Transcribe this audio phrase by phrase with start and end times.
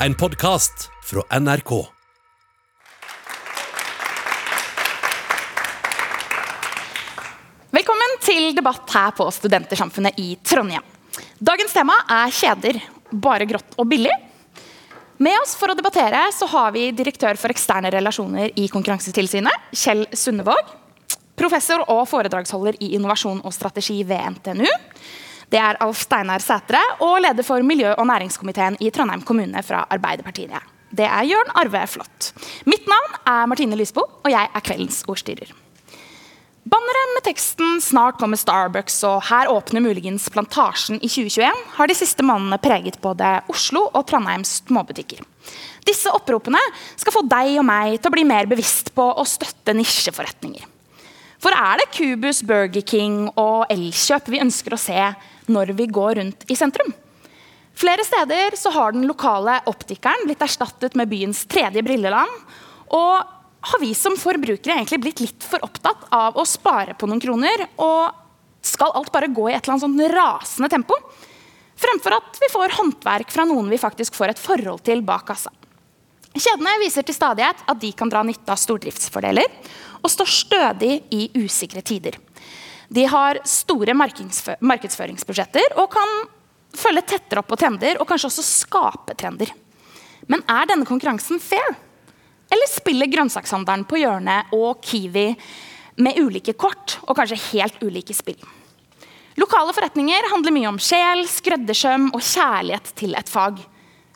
[0.00, 1.70] En podkast fra NRK.
[7.70, 10.84] Velkommen til debatt her på Studentersamfunnet i Trondheim.
[11.40, 12.82] Dagens tema er kjeder.
[13.08, 14.12] Bare grått og billig.
[15.16, 20.04] Med oss for å debattere så har vi direktør for eksterne relasjoner i Konkurransetilsynet, Kjell
[20.12, 20.74] Sundevåg.
[21.40, 24.68] Professor og foredragsholder i innovasjon og strategi ved NTNU.
[25.46, 29.84] Det er Alf Steinar Sætre og leder for miljø- og næringskomiteen i Trondheim kommune fra
[29.94, 30.72] Arbeiderpartiet.
[30.90, 32.32] Det er Jørn Arve Flått.
[32.66, 35.52] Mitt navn er Martine Lysbo, og jeg er kveldens ordstyrer.
[36.66, 41.94] Banneret med teksten 'Snart kommer Starbucks' og 'Her åpner muligens Plantasjen' i 2021 har de
[41.94, 45.22] siste månedene preget både Oslo og Trondheims småbutikker.
[45.86, 46.58] Disse oppropene
[46.96, 50.64] skal få deg og meg til å bli mer bevisst på å støtte nisjeforretninger.
[51.38, 55.14] For er det Cubus, Burger King og Elkjøp vi ønsker å se
[55.52, 56.92] når vi går rundt i sentrum?
[57.76, 62.32] Flere steder så har den lokale optikeren blitt erstattet med byens tredje brilleland.
[62.96, 63.34] Og
[63.66, 67.66] har vi som forbrukere egentlig blitt litt for opptatt av å spare på noen kroner?
[67.76, 68.24] Og
[68.64, 70.96] skal alt bare gå i et eller annet sånn rasende tempo?
[71.76, 75.52] Fremfor at vi får håndverk fra noen vi faktisk får et forhold til bak kassa.
[76.36, 79.52] Kjedene viser til stadighet at de kan dra nytte av stordriftsfordeler
[80.02, 82.16] og står stødig i usikre tider.
[82.88, 86.16] De har store markedsføringsbudsjetter og kan
[86.76, 89.50] følge tettere opp på trender og kanskje også skape trender.
[90.30, 91.74] Men er denne konkurransen fair?
[92.52, 95.32] Eller spiller grønnsakshandelen på hjørnet og Kiwi
[96.02, 98.38] med ulike kort og kanskje helt ulike spill?
[99.36, 103.58] Lokale forretninger handler mye om sjel, skreddersøm og kjærlighet til et fag.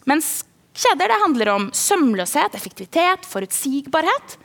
[0.09, 0.41] Mens
[0.81, 4.39] kjeder handler om sømløshet, effektivitet, forutsigbarhet.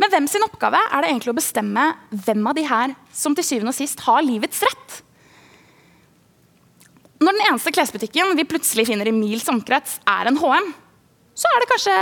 [0.00, 3.46] Men hvem sin oppgave er det egentlig å bestemme hvem av de her som til
[3.46, 4.96] syvende og sist har livets rett?
[7.22, 10.72] Når den eneste klesbutikken vi plutselig finner i mils omkrets, er en HM,
[11.34, 11.94] så er det kanskje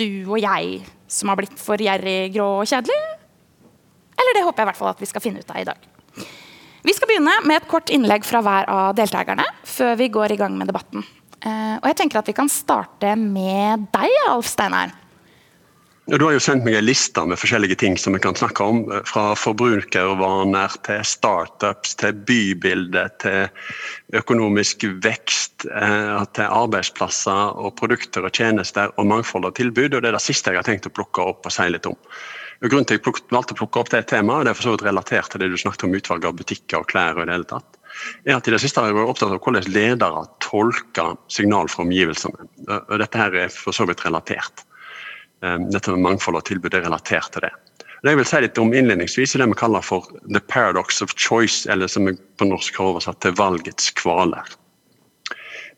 [0.00, 2.96] du og jeg som har blitt for gjerrig, grå og kjedelig?
[4.18, 5.88] Eller det håper jeg i hvert fall at vi skal finne ut av i dag.
[6.88, 10.40] Vi skal begynne med et kort innlegg fra hver av deltakerne før vi går i
[10.40, 11.04] gang med debatten.
[11.38, 14.94] Eh, og jeg tenker at Vi kan starte med deg, Alf Steinar.
[16.08, 18.78] Du har jo sendt meg en liste med forskjellige ting som vi kan snakke om.
[19.04, 28.32] Fra forbrukervaner til startups, til bybilde, til økonomisk vekst, eh, til arbeidsplasser og produkter og
[28.32, 29.92] tjenester og mangfold av tilbud.
[29.92, 31.98] og Det er det siste jeg har tenkt å plukke opp og si litt om.
[32.62, 34.72] Og grunnen til at jeg valgte å plukke opp det temaet, det er for så
[34.78, 37.36] vidt relatert til det du snakket om utvalg av butikker og klær, og i det
[37.36, 37.76] hele tatt,
[38.24, 41.84] er at i det siste har jeg vært opptatt av hvordan ledere tolker signal fra
[41.84, 42.48] omgivelsene.
[42.80, 44.64] Og Dette her er for så vidt relatert.
[45.40, 47.52] Dette med mangfold og tilbud er relatert til det.
[48.02, 51.14] Det jeg vil si litt om innledningsvis er det vi kaller for the paradox of
[51.18, 54.46] choice, eller som vi på norsk har oversatt til valgets kvaler.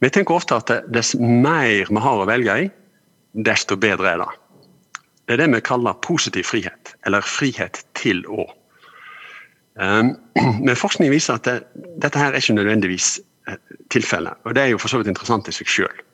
[0.00, 2.68] Vi tenker ofte at dess mer vi har å velge i,
[3.48, 4.30] desto bedre er det.
[5.28, 8.48] Det er det vi kaller positiv frihet, eller frihet til å.
[9.80, 11.56] Men forskning viser at det,
[12.02, 13.14] dette her er ikke nødvendigvis
[13.92, 16.04] tilfellet, og det er jo for så vidt interessant i seg sjøl.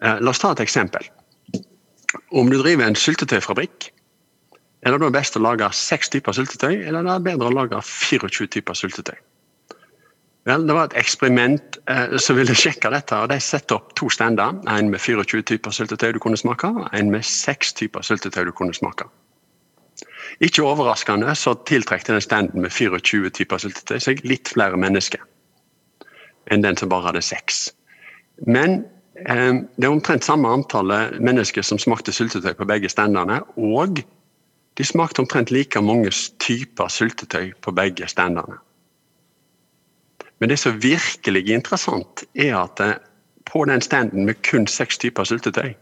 [0.00, 1.04] La oss ta et eksempel.
[2.32, 3.90] Om du driver en syltetøyfabrikk,
[4.86, 7.80] er det da best å lage seks typer syltetøy, eller er det bedre å lage
[7.82, 9.16] 24 typer syltetøy?
[10.46, 13.16] Vel, Det var et eksperiment eh, som ville sjekke dette.
[13.18, 14.54] og De satte opp to stender.
[14.70, 18.52] En med 24 typer syltetøy du kunne smake, og en med seks typer syltetøy du
[18.54, 19.08] kunne smake.
[20.40, 25.22] Ikke overraskende så tiltrekte den standen med 24 typer syltetøy seg litt flere mennesker
[26.46, 27.72] enn den som bare hadde seks.
[28.46, 28.84] Men
[29.16, 33.40] det er omtrent samme antallet mennesker som smakte syltetøy på begge standene.
[33.56, 34.02] Og
[34.76, 36.10] de smakte omtrent like mange
[36.42, 38.58] typer syltetøy på begge standene.
[40.38, 42.82] Men det som virkelig er interessant, er at
[43.48, 45.72] på den standen med kun seks typer syltetøy,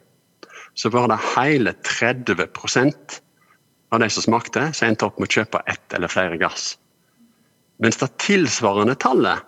[0.75, 3.19] så var det hele 30%
[3.91, 6.77] av de som smakte, som endte opp med å kjøpe ett eller flere gass.
[7.83, 9.43] Mens det tilsvarende tallet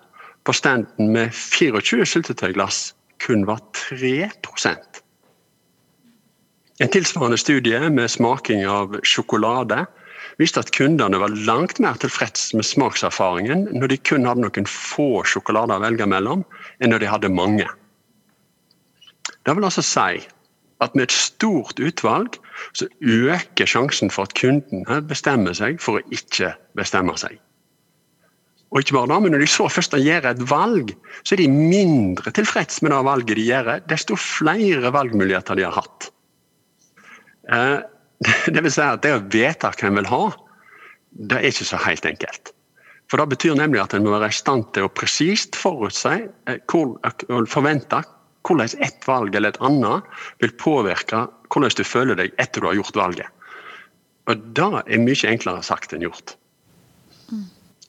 [0.47, 5.03] på standen med 24 syltetøyglass kun var 3%
[6.81, 9.87] En tilsvarende studie med smaking av sjokolade
[10.41, 15.23] viste at kundene var langt mer tilfreds med smakserfaringen når de kun hadde noen få
[15.25, 16.45] sjokolader å velge mellom,
[16.81, 17.69] enn når de hadde mange.
[19.47, 20.27] Det vil altså si
[20.85, 22.37] at med et stort utvalg
[22.77, 27.39] så øker sjansen for at kundene bestemmer seg for å ikke bestemme seg.
[28.75, 30.91] Og ikke bare da, men Når de så først gjør et valg,
[31.23, 35.77] så er de mindre tilfreds med det valget de gjør, desto flere valgmuligheter de har
[35.77, 36.11] hatt.
[37.53, 37.79] Eh,
[38.55, 40.25] det vil si at det å vite hva en vil ha,
[41.17, 42.53] det er ikke så helt enkelt.
[43.07, 46.17] For Det betyr nemlig at en må være i stand til å presist forutse
[46.75, 48.03] og forvente
[48.47, 52.79] hvordan ett valg eller et annet vil påvirke hvordan du føler deg etter du har
[52.81, 53.31] gjort valget.
[54.27, 56.35] Og Det er mye enklere sagt enn gjort.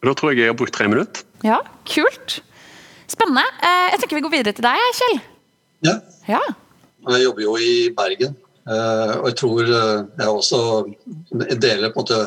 [0.03, 1.21] Da tror jeg jeg har brukt tre minutter.
[1.45, 1.59] Ja,
[1.89, 2.29] kult.
[3.09, 3.45] Spennende.
[3.63, 5.17] Eh, jeg tenker vi går videre til deg, Kjell.
[5.87, 5.95] Ja.
[6.27, 6.43] Ja.
[7.07, 8.33] Jeg jobber jo i Bergen.
[8.67, 10.59] eh, Og jeg tror eh, jeg også
[11.61, 12.19] deler på en måte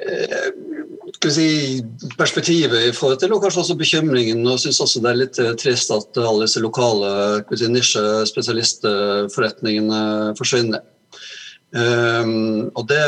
[0.00, 0.48] eh,
[1.14, 1.48] skal vi si,
[2.18, 4.46] perspektivet i forhold til, og kanskje også bekymringen.
[4.48, 7.08] og syns også det er litt trist at alle disse lokale
[7.56, 10.00] si, nisjespesialistforretningene
[10.38, 10.80] forsvinner.
[12.74, 13.04] Og det,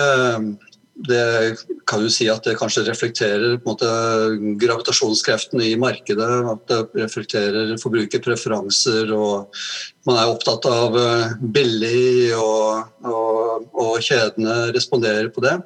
[0.95, 1.57] det
[1.89, 3.89] kan jo si at det kanskje reflekterer måte
[4.61, 6.29] gravitasjonskreftene i markedet.
[6.53, 9.57] At det reflekterer forbrukerpreferanser, og
[10.09, 15.57] man er opptatt av eh, billig, og, og, og kjedene responderer på det.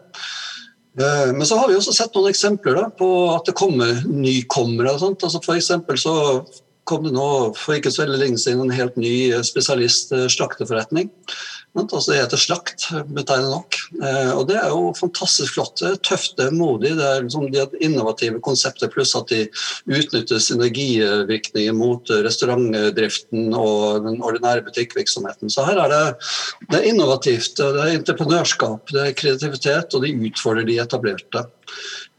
[1.00, 4.94] Eh, Men så har vi også sett noen eksempler da, på at det kommer nykommere.
[4.94, 6.14] Altså for eksempel så
[6.87, 11.11] kom det nå for ikke så veldig lenge siden en helt ny eh, spesialist slakteforretning.
[11.76, 13.76] Altså det heter Slakt, betegnende nok.
[14.00, 15.76] Eh, Og det er jo fantastisk flott.
[15.82, 16.94] Det tøft, det er modig.
[16.96, 19.43] Det er liksom de innovative konseptet, pluss at de
[19.87, 25.52] utnytter synergivirkninger mot restaurantdriften og den ordinære butikkvirksomheten.
[25.52, 26.02] Så her er det,
[26.70, 31.44] det er innovativt, det er entreprenørskap, det er kreativitet, og de utfordrer de etablerte.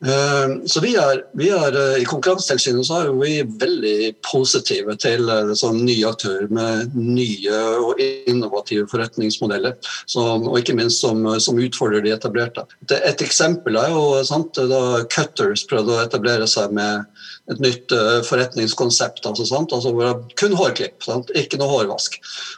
[0.05, 5.25] Eh, Så vi er, vi er eh, I Konkurransetilsynet så er vi veldig positive til
[5.33, 9.77] eh, sånn nye aktører med nye og innovative forretningsmodeller.
[10.05, 12.67] Som, og ikke minst som, som utfordrer de etablerte.
[12.85, 17.07] Et, et eksempel er jo sant, da Cutters prøvde å etablere seg med
[17.51, 19.25] et nytt uh, forretningskonsept.
[19.25, 19.45] Altså?
[19.61, 21.31] Altså, hvor det kun hårklipp, sant?
[21.37, 22.17] ikke noe hårvask.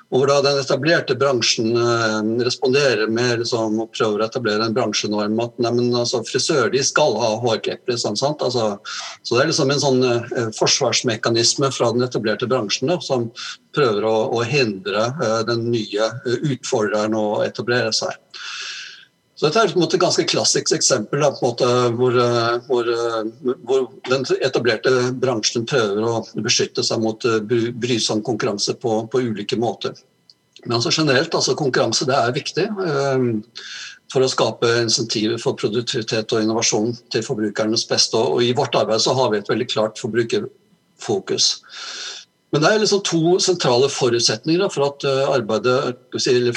[0.09, 4.74] Og hvor da den etablerte bransjen eh, responderer med liksom, og prøver å etablere en
[4.74, 7.83] bransjenorm at altså, frisører skal ha hårklipp.
[7.91, 8.18] Liksom?
[8.31, 8.65] Altså,
[9.21, 13.30] så det er liksom en sånn eh, forsvarsmekanisme fra den etablerte bransjen da, som
[13.77, 15.12] prøver å, å hindre
[15.45, 18.18] den nye utfordreren å etablere seg.
[19.39, 22.15] Så Dette er et ganske klassisk eksempel da, en måte, hvor,
[22.65, 22.89] hvor,
[23.69, 27.24] hvor, den etablerte bransjen prøver å beskytte seg mot
[27.80, 29.95] brysom konkurranse på, på ulike måter.
[30.65, 32.68] Men altså generelt, altså konkurranse det er viktig
[34.12, 38.19] for å skape insentiver for produktivitet og innovasjon til forbrukernes beste.
[38.19, 41.53] Og I vårt arbeid så har vi et veldig klart forbrukerfokus.
[42.50, 45.06] Men det er liksom to sentrale forutsetninger for, at
[45.36, 46.00] arbeidet,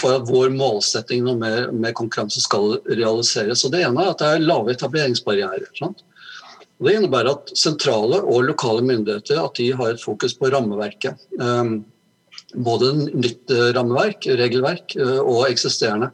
[0.00, 3.65] for at vår målsetting med, med, konkurranse skal realiseres.
[3.67, 5.69] Og Det ene er at det er lave etableringsbarrierer.
[5.77, 6.00] Sant?
[6.81, 11.21] Og det innebærer at sentrale og lokale myndigheter at de har et fokus på rammeverket.
[11.39, 11.83] Um,
[12.65, 16.09] både nytt rammeverk, regelverk og eksisterende.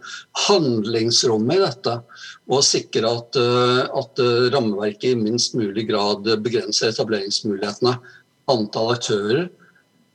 [0.46, 1.94] Handlingsrommet i dette
[2.50, 4.22] og sikre at, at
[4.54, 7.96] rammeverket i minst mulig grad begrenser etableringsmulighetene.
[8.48, 9.48] Antall aktører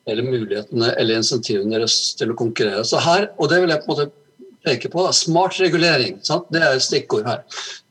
[0.09, 2.83] eller mulighetene eller insentivene deres til å konkurrere.
[2.87, 4.11] Så her, og det vil jeg på en måte
[4.63, 6.19] peke på, smart regulering.
[6.25, 6.47] Sant?
[6.53, 7.41] Det er et stikkord her.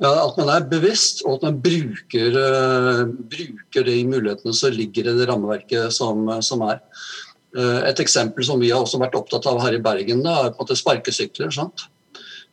[0.03, 5.11] Ja, at man er bevisst, og at man bruker, uh, bruker de mulighetene som ligger
[5.11, 6.81] i det rammeverket som, som er.
[7.53, 10.55] Uh, et eksempel som vi har også vært opptatt av her i Bergen, da, er
[10.55, 11.53] på en måte sparkesykler.
[11.53, 11.89] sant?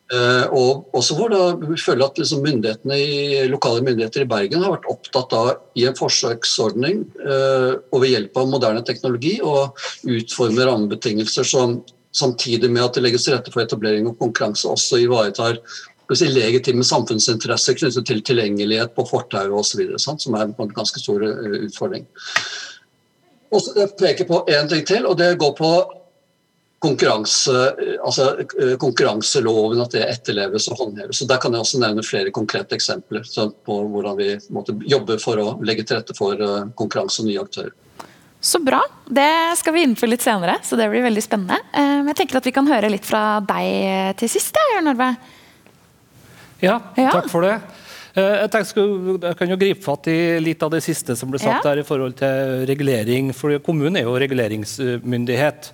[0.09, 4.73] Uh, og også hvor da, vi føler at liksom myndighetene lokale myndigheter i Bergen har
[4.73, 9.67] vært opptatt av i en forsøksordning uh, og ved hjelp av moderne teknologi å
[10.09, 11.77] utforme rammebetingelser som
[12.17, 15.59] samtidig med at det legges til rette for etablering og konkurranse, også ivaretar
[16.17, 21.53] si, legitime samfunnsinteresser knyttet til tilgjengelighet på fortau osv., som er en ganske stor uh,
[21.67, 22.09] utfordring.
[23.53, 25.69] Og så peker på én ting til, og det går på
[26.79, 27.53] konkurranse,
[28.05, 28.45] altså
[28.79, 31.19] konkurranseloven, at det etterleves og håndheves.
[31.19, 33.25] Så Der kan jeg også nevne flere konkrete eksempler
[33.65, 36.39] på hvordan vi måtte, jobber for å legge til rette for
[36.79, 37.73] konkurranse og nye aktører.
[38.41, 38.79] Så bra.
[39.11, 41.59] Det skal vi innføre litt senere, så det blir veldig spennende.
[41.75, 45.09] Jeg tenker at vi kan høre litt fra deg til sist, Jørn Orve.
[46.63, 47.11] Ja, Ja.
[47.11, 47.59] takk for det.
[48.19, 51.39] Eh, Jeg, tenker jeg kan jo gripe fatt i litt av det siste som ble
[51.41, 51.71] sagt Ja.
[51.71, 53.31] der i forhold til regulering.
[53.33, 55.69] for Kommunen er jo reguleringsmyndighet.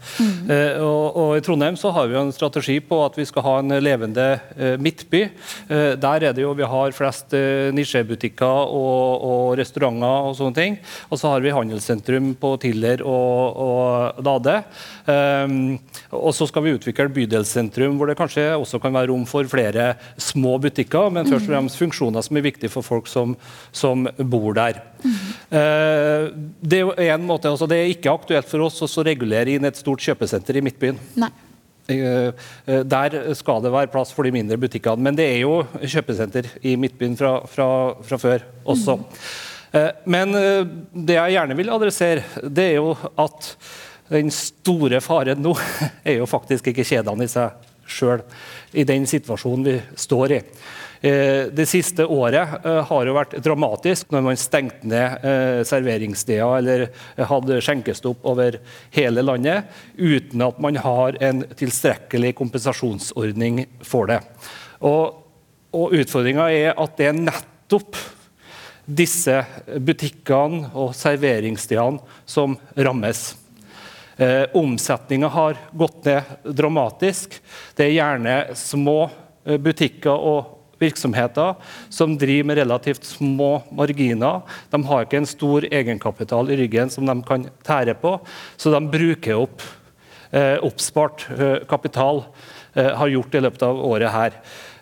[0.50, 3.44] Eh, og, og I Trondheim så har vi jo en strategi på at vi skal
[3.46, 5.24] ha en levende eh, midtby.
[5.70, 7.34] Eh, der er det jo vi har flest
[7.76, 10.78] nisjebutikker og, og restauranter og sånne ting.
[11.10, 14.58] Og så har vi handelssentrum på Tiller og, og Dade.
[16.16, 19.94] Og så skal vi utvikle bydelssentrum hvor det kanskje også kan være rom for flere
[20.22, 23.36] små butikker, men først og fremst funksjoner som er viktig for folk som,
[23.76, 24.82] som bor der.
[25.06, 26.28] Eh,
[26.62, 29.80] det, er en måte, altså det er ikke aktuelt for oss å regulere inn et
[29.80, 31.00] stort kjøpesenter i Midtbyen.
[31.22, 31.32] Nei.
[31.92, 32.32] Eh,
[32.66, 36.50] eh, Der skal det være plass for de mindre butikkene, men det er jo kjøpesenter
[36.66, 37.68] i Midtbyen fra, fra,
[38.06, 39.00] fra før også.
[39.02, 39.10] Mm.
[40.08, 43.50] Men det jeg gjerne vil adressere, det er jo at
[44.06, 45.56] Den store faren nå
[46.06, 48.22] er jo faktisk ikke kjedene i seg sjøl,
[48.74, 50.40] i den situasjonen vi står i.
[51.02, 56.56] Eh, det siste året eh, har jo vært dramatisk når man stengte ned eh, serveringssteder
[56.60, 56.86] eller
[57.32, 58.60] hadde skjenkestopp over
[58.96, 64.22] hele landet, uten at man har en tilstrekkelig kompensasjonsordning for det.
[64.88, 65.22] Og,
[65.76, 68.00] og Utfordringa er at det er nettopp
[68.86, 69.42] disse
[69.82, 73.28] butikkene og serveringsstedene som rammes.
[74.16, 77.36] Eh, Omsetninga har gått ned dramatisk.
[77.76, 79.00] Det er gjerne små
[79.62, 81.56] butikker og virksomheter
[81.94, 84.44] som driver med relativt små marginer.
[84.72, 88.18] De har ikke en stor egenkapital i ryggen som de kan tære på,
[88.58, 89.66] så de bruker opp
[90.32, 92.26] eh, oppspart eh, kapital.
[92.76, 94.34] Eh, har gjort i løpet av året her.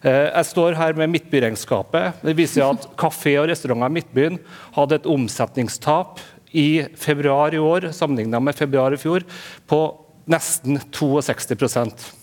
[0.02, 2.24] Eh, jeg står her med Midtbyregnskapet.
[2.26, 4.40] Det viser at kafé og restauranter i Midtbyen
[4.74, 6.24] hadde et omsetningstap
[6.58, 9.26] i februar i år sammenlignet med februar i fjor
[9.70, 9.84] på
[10.30, 12.23] nesten 62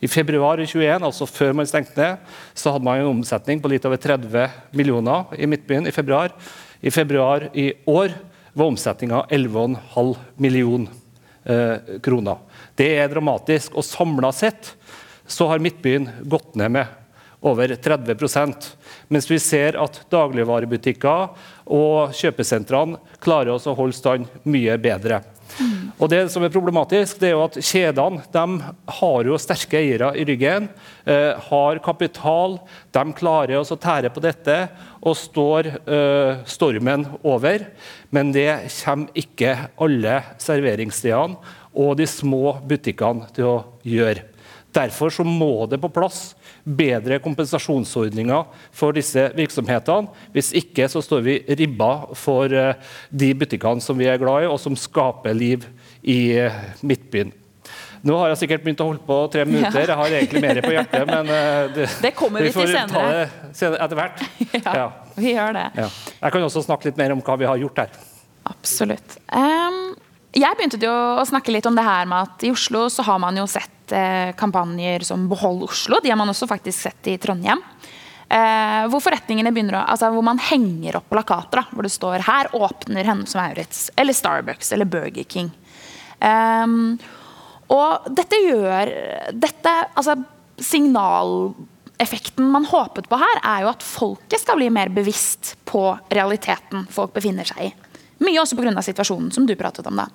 [0.00, 3.86] i februar 2021, altså før man stengte ned, så hadde man en omsetning på litt
[3.88, 4.46] over 30
[4.78, 5.88] millioner i Midtbyen.
[5.88, 6.34] I februar
[6.80, 8.12] I februar i år
[8.52, 10.92] var omsetninga 11,5 millioner
[11.44, 12.38] eh, kroner.
[12.78, 13.74] Det er dramatisk.
[13.74, 14.74] Og samla sett
[15.26, 16.86] så har Midtbyen gått ned med
[17.40, 18.70] over 30%
[19.08, 21.28] mens vi ser at dagligvarebutikker
[21.74, 25.22] og kjøpesentrene klarer å holde stand mye bedre.
[25.96, 30.12] Og det som er problematisk, det er jo at Kjedene de har jo sterke eiere
[30.18, 30.68] i ryggen,
[31.08, 32.58] eh, har kapital,
[32.92, 34.58] de klarer å tære på dette
[35.00, 37.66] og står eh, stormen over.
[38.10, 41.38] Men det kommer ikke alle serveringsstedene
[41.78, 44.26] og de små butikkene til å gjøre.
[44.74, 46.34] Derfor så må det på plass
[46.68, 48.44] bedre kompensasjonsordninger
[48.76, 50.10] for disse virksomhetene.
[50.34, 52.76] Hvis ikke så står vi ribba for eh,
[53.08, 55.64] de butikkene som vi er glad i, og som skaper liv
[56.02, 57.32] i eh, Midtbyen.
[58.06, 59.82] Nå har jeg sikkert begynt å holde på tre minutter.
[59.82, 63.24] Jeg har egentlig mer på hjertet, men eh, det, det kommer vi, vi til senere.
[63.56, 64.26] senere etter hvert.
[64.68, 64.86] Ja, ja,
[65.18, 65.66] vi gjør det.
[65.78, 65.88] Ja.
[66.22, 67.98] Jeg kan også snakke litt mer om hva vi har gjort her.
[68.48, 69.18] Absolutt.
[69.28, 69.96] Um,
[70.36, 73.20] jeg begynte jo å snakke litt om det her med at i Oslo så har
[73.22, 76.00] man jo sett eh, kampanjer som Behold Oslo.
[76.04, 77.62] De har man også faktisk sett i Trondheim.
[78.28, 82.26] Eh, hvor forretningene begynner å, altså hvor man henger opp plakater da, hvor det står
[82.26, 85.48] 'Her åpner Hennes Maurits', eller Starbucks eller Burger King.
[86.18, 86.96] Um,
[87.72, 88.92] og dette gjør
[89.36, 90.16] dette, altså
[90.58, 96.88] Signaleffekten man håpet på her, er jo at folket skal bli mer bevisst på realiteten
[96.90, 97.72] folk befinner seg i.
[98.24, 98.82] Mye også pga.
[98.82, 100.00] situasjonen som du pratet om.
[100.00, 100.08] da.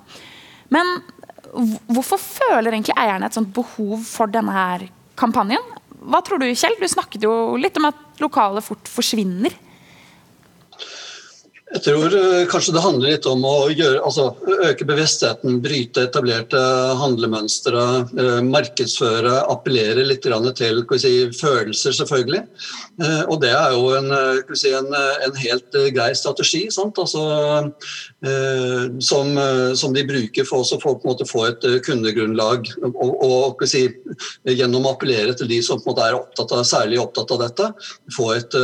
[0.74, 0.98] Men
[1.54, 4.88] Hvorfor føler egentlig eierne et sånt behov for denne her
[5.20, 5.62] kampanjen?
[6.04, 6.76] Hva tror du, Kjell?
[6.80, 9.54] Du snakket jo litt om at lokalet fort forsvinner.
[11.74, 14.28] Jeg tror eh, kanskje det handler litt om å gjøre, altså,
[14.68, 16.60] øke bevisstheten, bryte etablerte
[17.00, 22.44] handlemønstre, eh, markedsføre, appellere litt til si, følelser, selvfølgelig.
[23.02, 24.14] Eh, og det er jo en,
[24.54, 26.68] si, en, en helt grei strategi.
[26.70, 27.24] Altså,
[29.04, 29.34] som,
[29.76, 32.70] som, de bruker for, å få et kundegrunnlag.
[32.94, 33.88] Og, og si,
[34.48, 37.70] gjennom å appellere til de som er opptatt av, særlig opptatt av dette,
[38.14, 38.58] få et,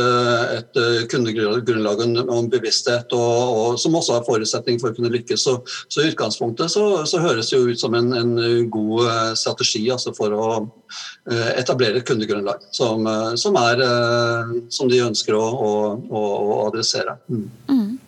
[0.56, 5.12] et kundegrunnlag og en bevissthet kvalitet, og, og, som også er forutsetning for å kunne
[5.12, 5.44] lykkes.
[5.44, 9.34] Så, så i utgangspunktet så, så, høres det jo ut som en, en god eh,
[9.34, 13.82] strategi altså for å uh, etablere et kundegrunnlag som, uh, som, er,
[14.70, 17.18] som de ønsker å, å, å adressere.
[17.28, 17.48] Mm.
[17.68, 17.98] Mm.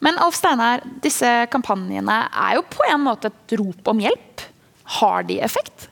[0.00, 4.44] Men Alf Steinar, disse kampanjene er jo på en måte et rop om hjelp.
[4.98, 5.88] Har de effekt?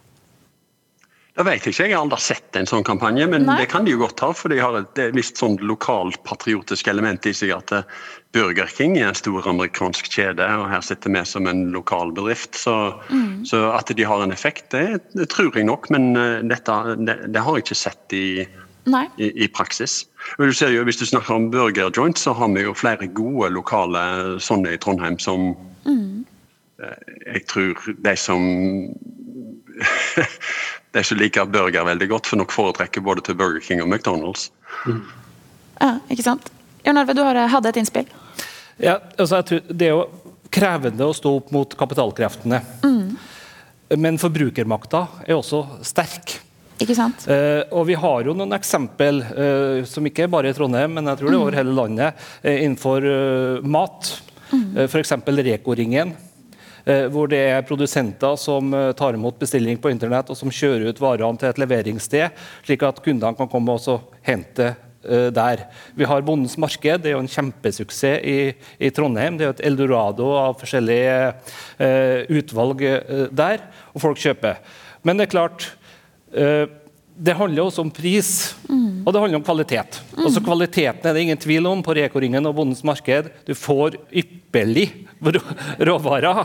[1.37, 3.59] Det vet jeg ikke, jeg har aldri sett en sånn kampanje, men Nei.
[3.61, 4.31] det kan de jo godt ha.
[4.33, 7.91] For de har et, visst sånn lokalpatriotisk element i seg at eh,
[8.33, 12.57] Burger King er en stor amerikansk kjede, og her sitter vi som en lokal bedrift.
[12.57, 12.73] Så,
[13.13, 13.45] mm.
[13.53, 17.19] så at de har en effekt, det, det tror jeg nok, men uh, dette det,
[17.29, 18.29] det, har jeg ikke sett i,
[19.21, 20.07] i, i praksis.
[20.41, 24.41] Du jo, Hvis du snakker om burger joint, så har vi jo flere gode lokale
[24.41, 25.51] sånne i Trondheim som
[25.85, 26.25] mm.
[26.81, 28.49] uh, jeg tror de som
[30.97, 34.49] de som liker burger veldig godt, for nok foretrekker både til Burger King og McDonald's.
[34.87, 35.03] Mm.
[35.81, 36.49] Ja, ikke sant.
[36.87, 38.09] Jon Arve, du hadde et innspill?
[38.81, 42.61] Ja, altså jeg tror Det er jo krevende å stå opp mot kapitalkreftene.
[42.85, 43.17] Mm.
[44.01, 46.39] Men forbrukermakta er også sterk.
[46.83, 47.25] Ikke sant?
[47.33, 51.09] Eh, og Vi har jo noen eksempel, eh, som ikke er bare i Trondheim, men
[51.11, 51.59] jeg tror det er over mm.
[51.61, 54.13] hele landet, eh, innenfor eh, mat.
[54.53, 54.67] Mm.
[54.77, 55.15] Eh, F.eks.
[55.27, 56.36] Reko-ringen Eh,
[57.11, 61.03] hvor det er produsenter som eh, tar imot bestilling på internett og som kjører ut
[61.03, 65.67] varene til et leveringssted, slik at kundene kan komme og hente uh, der.
[65.99, 68.39] Vi har Bondens Marked, det er jo en kjempesuksess i,
[68.79, 69.35] i Trondheim.
[69.35, 71.19] Det er jo et eldorado av forskjellige
[71.83, 74.63] uh, utvalg uh, der, og folk kjøper.
[75.07, 75.71] Men det er klart
[77.17, 78.29] det handler også om pris,
[78.69, 79.07] mm.
[79.07, 80.01] og det handler om kvalitet.
[80.13, 80.25] Mm.
[80.27, 83.31] Også Kvaliteten er det ingen tvil om på Reko-ringen og Bondens Marked.
[83.47, 84.46] Du får ypperlig
[85.79, 86.43] råvarer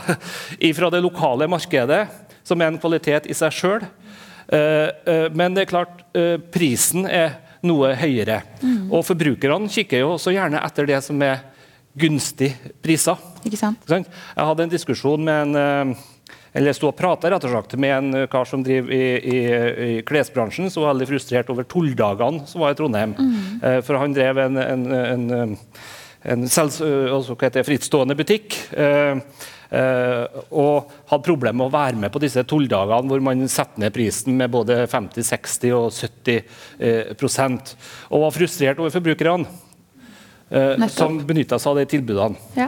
[0.76, 2.06] fra det lokale markedet,
[2.44, 3.88] som er en kvalitet i seg sjøl.
[4.52, 8.42] Eh, eh, men det er klart, eh, prisen er noe høyere.
[8.62, 8.90] Mm.
[8.92, 11.46] Og forbrukerne kikker jo også gjerne etter det som er
[11.98, 13.20] gunstige priser.
[13.46, 13.84] Ikke sant?
[13.88, 15.96] Jeg hadde en diskusjon med en
[16.52, 17.30] eller sto og prata
[17.80, 19.38] med en kar som driver i, i,
[19.88, 23.14] i, klesbransjen, som var veldig frustrert over tolldagene som var i Trondheim.
[23.16, 23.82] Mm.
[23.88, 25.48] For han drev en, en, en,
[26.24, 26.78] en selv,
[27.10, 27.36] altså,
[27.66, 28.58] frittstående butikk.
[29.72, 34.36] Og hadde problemer med å være med på disse tolldagene hvor man setter ned prisen
[34.38, 37.74] med både 50, 60 og 70 uh, prosent.
[38.12, 39.48] Og var frustrert over forbrukerne
[40.92, 42.36] som benytta seg av de tilbudene.
[42.58, 42.66] Ja.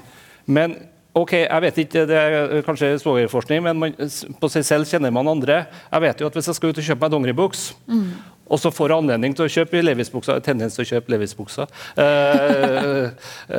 [0.48, 0.78] Men
[1.12, 3.98] ok, jeg vet ikke, det er kanskje svogerforskning, men man,
[4.40, 5.66] på seg selv kjenner man andre.
[5.92, 8.08] Jeg vet jo at Hvis jeg skal ut og kjøpe meg dongeribuks, mm
[8.44, 11.68] og så får jeg anledning til å kjøpe Levis-buksa, tendens til å kjøpe Levis-buksa,
[12.04, 13.06] eh,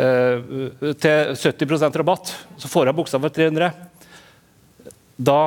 [0.00, 0.50] eh,
[1.00, 3.70] til 70% rabatt, så får jeg buksa for 300.
[5.16, 5.38] Da,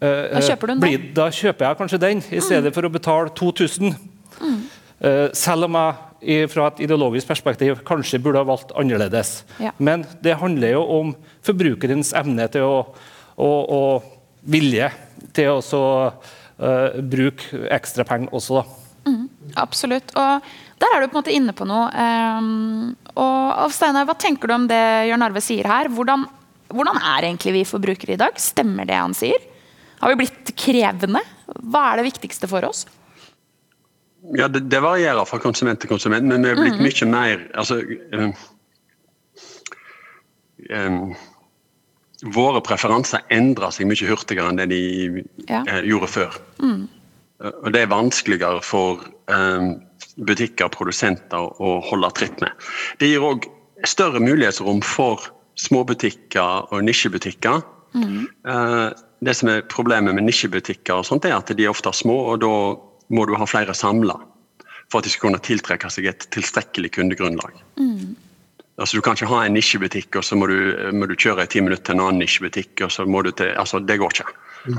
[0.00, 2.76] eh, da, kjøper blir, da, kjøper jeg kanskje den, i stedet mm.
[2.78, 3.92] for å betale 2000.
[4.40, 4.58] Mm.
[5.02, 5.78] Eh, selv om
[6.22, 9.42] jeg fra et ideologisk perspektiv kanskje burde ha valgt annerledes.
[9.60, 9.74] Ja.
[9.78, 12.76] Men det handler jo om forbrukerens evne til å,
[13.36, 14.12] og, og
[14.46, 14.92] vilje
[15.34, 15.82] til å så
[16.62, 18.62] uh, bruk ekstra penger også.
[19.08, 19.26] Mm,
[19.58, 20.14] absolutt.
[20.14, 20.52] Og
[20.82, 21.88] der er du på en måte inne på noe.
[21.90, 25.90] Um, og Steinar, hva tenker du om det Jørn Arve sier her?
[25.92, 26.24] Hvordan,
[26.72, 28.38] hvordan er egentlig vi forbrukere i dag?
[28.40, 29.50] Stemmer det han sier?
[30.02, 31.22] Har vi blitt krevende?
[31.62, 32.86] Hva er det viktigste for oss?
[34.38, 36.86] Ja, Det, det varierer fra konsument til konsument, men vi er blitt mm.
[36.86, 37.80] mye mer altså,
[38.14, 38.34] um,
[40.70, 40.98] um,
[42.34, 44.82] våre preferanser endrer seg mye hurtigere enn det de
[45.48, 45.64] ja.
[45.66, 46.38] uh, gjorde før.
[46.62, 46.88] Mm.
[47.42, 49.68] Og Det er vanskeligere for eh,
[50.16, 52.52] butikker og produsenter å holde tritt med.
[53.00, 53.48] Det gir òg
[53.88, 55.26] større mulighetsrom for
[55.58, 57.62] småbutikker og nisjebutikker.
[57.92, 58.28] Mm.
[59.20, 62.40] Det som er Problemet med nisjebutikker og sånt er at de er ofte små, og
[62.40, 62.52] da
[63.12, 64.16] må du ha flere samla
[64.92, 67.56] for at de skal kunne tiltrekke seg et tilstrekkelig kundegrunnlag.
[67.80, 68.14] Mm.
[68.80, 70.56] Altså, du kan ikke ha en nisjebutikk og så må du,
[70.96, 72.84] må du kjøre i ti minutter til en annen nisjebutikk.
[72.84, 74.34] og så må du til, altså Det går ikke.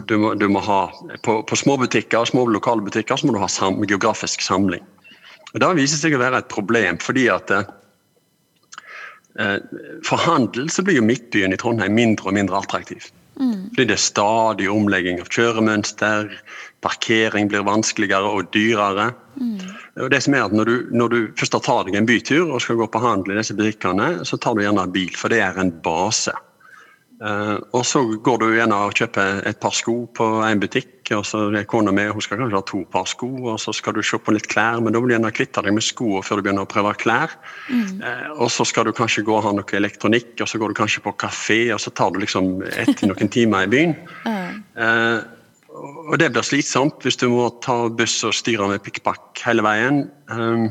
[0.07, 0.81] Du må, du må ha,
[1.25, 4.83] På, på småbutikker små lokale butikker så må du ha sam, geografisk samling.
[5.53, 7.65] Og Det viser seg å være et problem, fordi at eh,
[10.07, 13.11] for handel så blir jo Midtbyen i Trondheim mindre og mindre attraktiv.
[13.39, 13.69] Mm.
[13.73, 16.31] Fordi det er stadig omlegging av kjøremønster,
[16.85, 19.11] parkering blir vanskeligere og dyrere.
[19.39, 19.59] Mm.
[20.05, 22.61] Og det som er at når du, når du først tar deg en bytur og
[22.63, 25.59] skal gå på handel i disse butikkene, så tar du gjerne bil, for det er
[25.59, 26.33] en base.
[27.23, 31.21] Uh, og så går du gjerne og kjøper et par sko på en butikk, og
[31.27, 34.01] så er kona mi hun skal kanskje ha to par sko, og så skal du
[34.03, 36.47] se på litt klær, men da vil du gjerne kvitte deg med skoene før du
[36.47, 37.37] begynner å prøve klær.
[37.69, 38.01] Mm.
[38.03, 40.79] Uh, og så skal du kanskje gå og ha noe elektronikk, og så går du
[40.81, 43.97] kanskje på kafé, og så tar du liksom etter noen timer i byen.
[44.73, 45.21] Uh,
[46.09, 50.03] og det blir slitsomt hvis du må ta buss og styre med pikkpakk hele veien.
[50.29, 50.67] Um,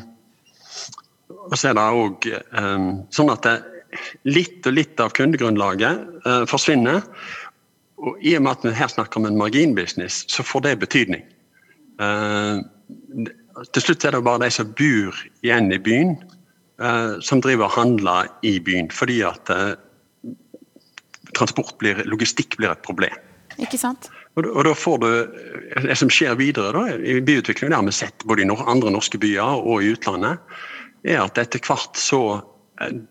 [1.49, 2.27] og så er det òg
[2.59, 3.55] um, sånn at det,
[4.29, 7.03] litt og litt av kundegrunnlaget eh, forsvinner.
[8.03, 11.25] Og i og med at vi her snakker om en marginbusiness, så får det betydning.
[12.03, 12.63] Eh,
[13.75, 16.17] til slutt er det bare de som bor igjen i byen,
[16.83, 18.91] eh, som driver og handler i byen.
[18.91, 19.53] Fordi at
[21.37, 23.15] transport blir, logistikk blir et problem.
[23.61, 24.11] Ikke sant?
[24.37, 25.09] Og, og da får du,
[25.85, 29.21] Det som skjer videre da, i byutvikling, det har vi sett både i andre norske
[29.21, 30.41] byer og i utlandet,
[31.05, 32.23] er at etter hvert så
[32.81, 33.03] eh,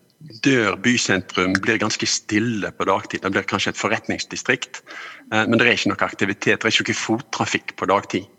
[0.42, 3.22] dør bysentrum, blir ganske stille på dagtid.
[3.22, 4.82] Det blir kanskje et forretningsdistrikt,
[5.32, 8.30] eh, men det er ikke noe aktivitet, det er ikke noe fottrafikk på dagtid.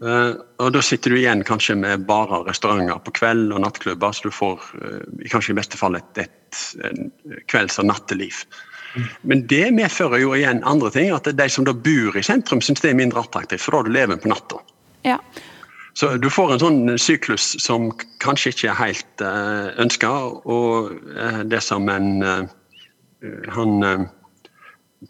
[0.00, 4.12] Eh, og Da sitter du igjen kanskje med barer og restauranter på kveld og nattklubber,
[4.12, 4.64] så du får
[5.28, 8.44] kanskje i beste fall et, et, et kvelds- og natteliv.
[9.22, 11.12] Men det medfører jo igjen andre ting.
[11.14, 13.94] At de som da bor i sentrum, syns det er mindre attraktivt, for da du
[13.94, 14.60] leven på natta.
[15.06, 15.20] Ja.
[16.00, 17.90] Så du får en sånn syklus som
[18.24, 20.08] kanskje ikke er helt uh, eh, ønska.
[20.48, 22.48] Og uh, det som en uh,
[23.52, 24.06] Han uh,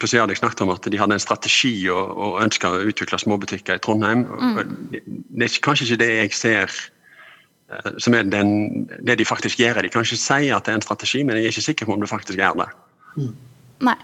[0.01, 4.25] snakket om at de hadde en strategi og, og ønska å utvikle småbutikker i Trondheim.
[4.27, 4.91] Mm.
[4.91, 6.81] Det er kanskje ikke det jeg ser
[8.03, 9.79] som er den, det de faktisk gjør.
[9.79, 11.95] De kan ikke si at det er en strategi, men jeg er ikke sikker på
[11.95, 12.67] om det faktisk er det.
[13.15, 13.31] Mm.
[13.87, 13.95] Nei.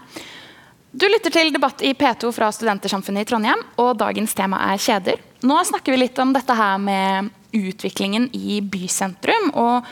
[0.88, 5.18] Du lytter til debatt i P2 fra Studentersamfunnet i Trondheim, og dagens tema er kjeder.
[5.44, 9.50] Nå snakker vi litt om dette her med utviklingen i bysentrum.
[9.52, 9.84] Og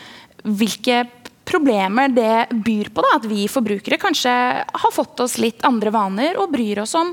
[0.56, 1.04] hvilke
[1.46, 3.04] problemer det byr på.
[3.04, 4.32] da, At vi forbrukere kanskje
[4.64, 7.12] har fått oss litt andre vaner og bryr oss om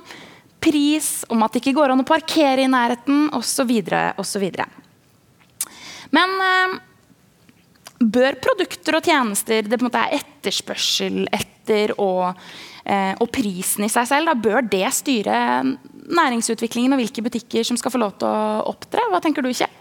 [0.63, 3.71] pris, om at det ikke går an å parkere i nærheten osv.
[4.17, 4.45] osv.
[6.15, 6.77] Men eh,
[7.99, 12.31] bør produkter og tjenester det på en måte er etterspørsel etter og,
[12.83, 15.37] og prisen i seg selv, da bør det styre
[16.11, 19.05] næringsutviklingen og hvilke butikker som skal få lov til å opptre?
[19.11, 19.71] Hva tenker du, Kjell?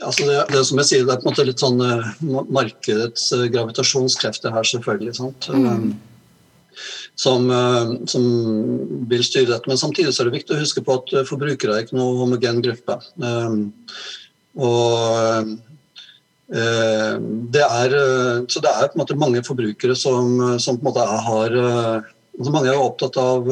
[0.00, 3.26] Altså det, det, som jeg sier, det er på en måte litt sånn uh, markedets
[3.36, 5.16] uh, gravitasjonskrefter her, selvfølgelig.
[5.52, 5.66] Mm.
[5.66, 5.90] Um,
[7.20, 7.50] som,
[8.08, 8.22] som,
[9.10, 9.68] vil styre dette.
[9.68, 12.62] Men samtidig så er det viktig å huske på at forbrukere er ikke noe homogen
[12.64, 12.96] gruppe.
[14.56, 15.50] Og
[16.50, 17.92] det er,
[18.50, 21.54] så det er på en måte mange forbrukere som, som på en måte har
[22.40, 23.46] altså mange er opptatt av,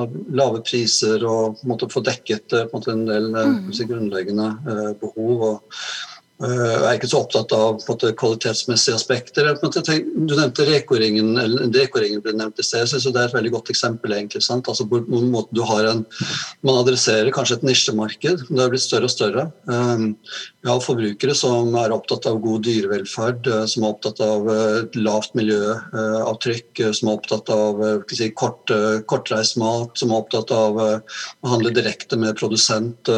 [0.00, 3.68] av, lave priser og på en måte få dekket en, en del mm.
[3.90, 4.48] grunnleggende
[5.02, 5.44] behov.
[5.50, 5.76] Og,
[6.40, 9.50] jeg eh, er ikke så opptatt av måte, kvalitetsmessige aspekter.
[9.60, 11.34] du nevnte Reko-ringen
[11.74, 12.88] Reko ble nevnt i sted.
[12.88, 14.14] så det er et veldig godt eksempel.
[14.16, 15.04] egentlig, altså, hvor,
[15.52, 16.06] du har en,
[16.62, 18.46] Man adresserer kanskje et nisjemarked.
[18.48, 19.52] Det har blitt større og større.
[19.66, 20.16] Um,
[20.62, 24.48] vi har forbrukere som er opptatt av god dyrevelferd, eh, som er opptatt av
[24.96, 28.72] lavt miljøavtrykk, eh, som er opptatt av si, kort,
[29.06, 33.08] kortreist mat, som er opptatt av å handle direkte med produsent,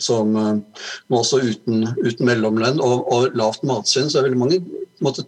[0.00, 0.36] som
[1.10, 4.62] også uten, uten mellomledd igjen, og, og lavt matsvinn, så er det veldig mange
[5.04, 5.26] måte,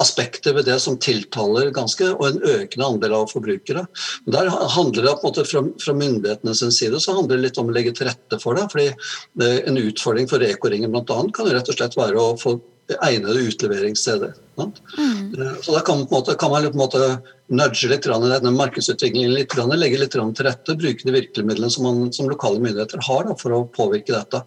[0.00, 3.84] aspekter ved det som tiltaler ganske, og en økende andel av forbrukere.
[4.24, 7.60] Men der handler det på en måte fra, fra sin side så handler det litt
[7.60, 8.66] om å legge til rette for det.
[8.72, 8.88] fordi
[9.36, 11.04] det, En utfordring for Reko-ringen bl.a.
[11.04, 12.56] kan jo rett og slett være å få
[12.96, 14.32] egnede utleveringssteder.
[14.68, 15.60] Mm.
[15.64, 17.04] Så da kan, måte, kan man på en måte
[17.50, 22.12] nudge litt i denne markedsutviklingen litt, legge litt til rette, bruke de virkemidlene som, man,
[22.14, 24.42] som lokale myndigheter har da, for å påvirke dette.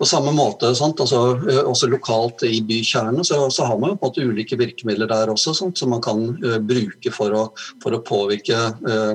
[0.00, 1.20] På samme måte, altså,
[1.68, 5.52] også lokalt i bykjernene, så, så, har man på en måte ulike virkemidler der også,
[5.56, 7.42] sant, som man kan uh, bruke for å,
[7.84, 9.14] for å påvirke uh,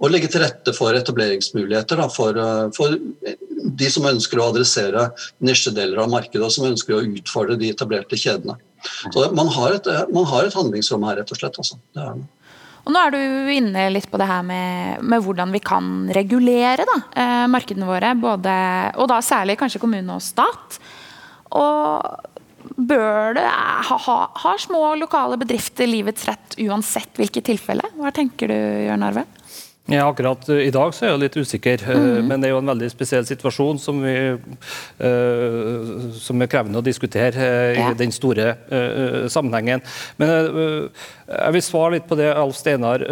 [0.00, 2.98] og legge til rette for etableringsmuligheter da, for, uh, for
[3.60, 5.10] de som ønsker å adressere
[5.44, 8.58] nisjedeler av markedet, og som ønsker å utfordre de etablerte kjedene.
[9.10, 11.58] Så man har et, man har et handlingsrom her, rett og slett.
[11.60, 11.80] Altså.
[12.80, 16.86] Og nå er du inne litt på det her med, med hvordan vi kan regulere
[16.88, 18.14] da, eh, markedene våre.
[18.18, 18.54] Både,
[18.96, 20.80] og da særlig kanskje kommune og stat.
[21.50, 22.30] Og
[22.76, 27.84] bør det ha, ha, Har små lokale bedrifter livets rett uansett hvilket tilfelle?
[27.98, 29.26] Hva tenker du, Jørn Arve?
[29.90, 32.28] Ja, akkurat eh, I dag så er jeg litt usikker, mm.
[32.28, 34.14] men det er jo en veldig spesiell situasjon som, vi,
[35.02, 37.88] uh, som er krevende å diskutere uh, ja.
[37.90, 39.82] i den store uh, sammenhengen.
[40.20, 40.30] Men
[41.30, 43.02] jeg vil svare litt på det Alf Steinar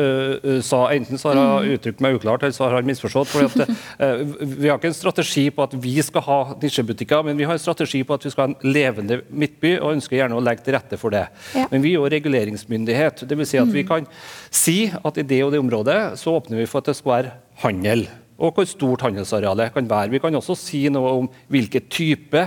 [0.65, 0.81] sa.
[0.95, 1.75] Enten så har jeg mm.
[1.79, 3.31] uttrykt meg uklart, eller så har han misforstått.
[3.31, 3.77] Fordi at,
[4.59, 7.63] vi har ikke en strategi på at vi skal ha nisjebutikker, men vi har en
[7.63, 10.75] strategi på at vi skal ha en levende midtby, og ønsker gjerne å legge til
[10.75, 11.27] rette for det.
[11.55, 11.69] Ja.
[11.71, 13.23] Men vi er jo reguleringsmyndighet.
[13.29, 13.89] det vil Si at vi mm.
[13.89, 14.11] kan
[14.51, 17.35] si at i det og det området så åpner vi for at det skal være
[17.65, 18.07] handel.
[18.39, 20.13] Og hvor stort handelsarealet kan være.
[20.15, 22.45] Vi kan også si noe om hvilken type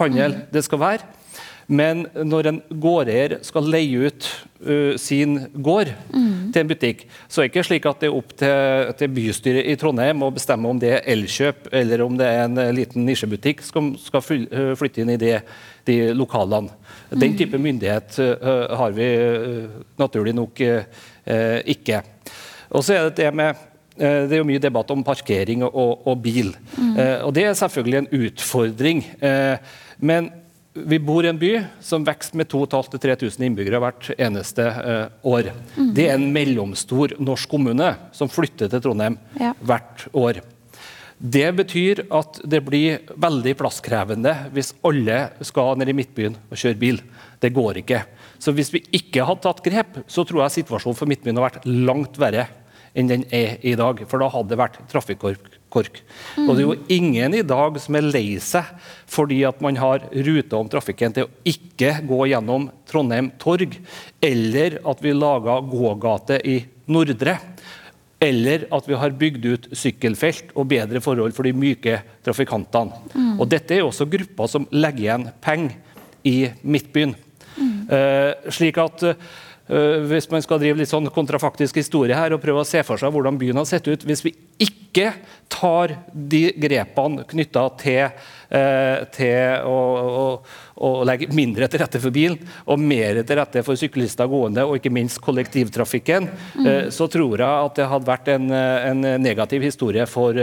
[0.00, 0.42] handel mm.
[0.54, 1.14] det skal være.
[1.68, 4.26] Men når en gårdeier skal leie ut
[4.64, 6.48] uh, sin gård mm.
[6.54, 9.68] til en butikk, så er det ikke slik at det er opp til, til bystyret
[9.68, 13.04] i Trondheim å bestemme om det er Elkjøp eller om det er en uh, liten
[13.04, 15.42] nisjebutikk som skal uh, flytte inn i det,
[15.84, 16.72] de lokalene.
[17.10, 17.20] Mm.
[17.20, 18.16] Den type myndighet
[18.76, 19.06] har vi
[19.96, 22.02] naturlig nok ikke.
[22.70, 23.54] Og så er det det med
[23.98, 26.52] eh, det er jo mye debatt om parkering og, og bil.
[26.76, 26.92] Mm.
[26.96, 29.06] Eh, og Det er selvfølgelig en utfordring.
[29.20, 30.30] Eh, men
[30.78, 34.68] vi bor i en by som vokser med 2500-3000 innbyggere hvert eneste
[35.26, 35.48] år.
[35.74, 35.88] Mm.
[35.96, 39.56] Det er en mellomstor norsk kommune som flytter til Trondheim ja.
[39.58, 40.38] hvert år.
[41.18, 46.78] Det betyr at det blir veldig plasskrevende hvis alle skal ned i Midtbyen og kjøre
[46.78, 47.00] bil.
[47.42, 48.04] Det går ikke.
[48.38, 51.68] Så hvis vi ikke hadde tatt grep, så tror jeg situasjonen for Midtbyen hadde vært
[51.68, 52.46] langt verre
[52.98, 54.00] enn den er i dag.
[54.08, 56.00] For da hadde det vært trafikkork.
[56.38, 56.46] Mm.
[56.46, 58.70] Og det er jo ingen i dag som er lei seg
[59.08, 63.76] fordi at man har ruter om trafikken til å ikke gå gjennom Trondheim torg,
[64.24, 67.36] eller at vi laga gågate i Nordre.
[68.18, 72.96] Eller at vi har bygd ut sykkelfelt og bedre forhold for de myke trafikantene.
[73.12, 73.36] Mm.
[73.38, 75.76] Og Dette er også grupper som legger igjen penger
[76.26, 77.14] i Midtbyen.
[77.88, 79.04] Uh, slik at
[79.68, 83.00] Eh, hvis man skal drive litt sånn kontrafaktisk historie her og prøve å se for
[83.00, 84.32] seg hvordan byen har sett ut hvis vi
[84.64, 85.10] ikke
[85.52, 88.14] tar de grepene knytta til,
[88.48, 89.74] eh, til å,
[90.08, 90.24] å,
[90.80, 94.80] å, legge mindre til rette for bilen og mer til rette for syklister gående, og
[94.80, 96.64] ikke minst kollektivtrafikken, mm.
[96.64, 100.40] eh, så tror jeg at det hadde vært en, en negativ historie for,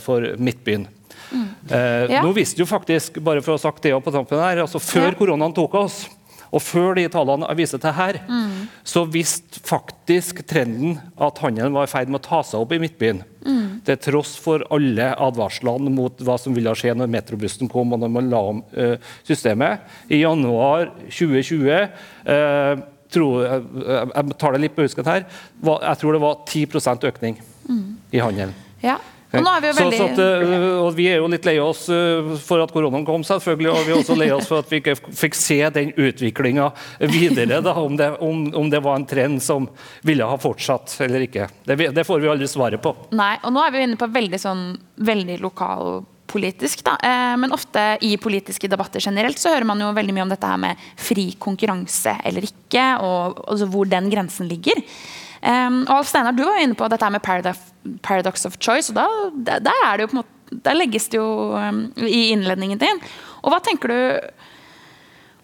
[0.00, 0.88] for Midtbyen.
[1.32, 1.46] Mm.
[1.68, 2.24] Eh, Ja.
[2.24, 5.12] Nå visste jo faktisk, bare for å ha sagt det på tampen her, altså Før
[5.12, 5.16] Ja.
[5.16, 6.06] koronaen tok oss,
[6.52, 8.68] og før de tallene jeg viser til her, Mm.
[8.84, 12.78] så visste faktisk trenden at handelen var i ferd med å ta seg opp i
[12.82, 13.22] Midtbyen.
[13.46, 13.80] Mm.
[13.86, 18.12] Til tross for alle advarslene mot hva som ville skje når metrobussen kom og når
[18.12, 19.80] man la om uh, systemet.
[20.12, 21.72] I januar 2020
[22.28, 23.64] uh, tro, jeg,
[24.12, 25.24] jeg tar det litt på husken her,
[25.60, 27.40] var, jeg tror det var 10% økning
[28.12, 28.54] i handelen.
[28.84, 28.98] Ja.
[29.32, 31.54] Og nå er vi jo veldig så at, eh, og vi er jo litt lei
[31.62, 34.72] oss eh, for at koronaen kom, selvfølgelig, og vi er også lei oss for at
[34.72, 36.68] vi ikke fikk se den utviklinga
[37.08, 37.62] videre.
[37.64, 39.70] Da, om, det, om, om det var en trend som
[40.04, 41.48] ville ha fortsatt eller ikke.
[41.64, 42.94] Det, det får vi aldri svaret på.
[43.16, 44.66] Nei, og nå er vi inne på veldig sånn
[45.02, 46.98] veldig lokalpolitisk, da.
[47.00, 50.52] Eh, men ofte i politiske debatter generelt så hører man jo veldig mye om dette
[50.52, 54.84] her med fri konkurranse eller ikke, og og hvor den grensen ligger.
[55.42, 57.72] Um, og Alf Steinar, du var jo inne på dette med paradox,
[58.06, 61.16] paradox of choice, og da, der, er det jo på en måte der legges det
[61.16, 62.98] jo um, i innledningen din.
[63.40, 63.98] Og hva tenker du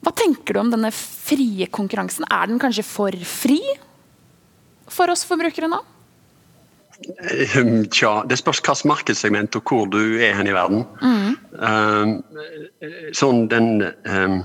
[0.04, 2.26] hva tenker du om denne frie konkurransen?
[2.30, 3.58] Er den kanskje for fri
[4.88, 5.80] for oss forbrukere nå?
[7.94, 10.84] Tja, det spørs hvilket markedssegment og hvor du er hen i verden.
[11.58, 12.14] Um,
[13.14, 13.68] sånn den
[14.06, 14.40] um,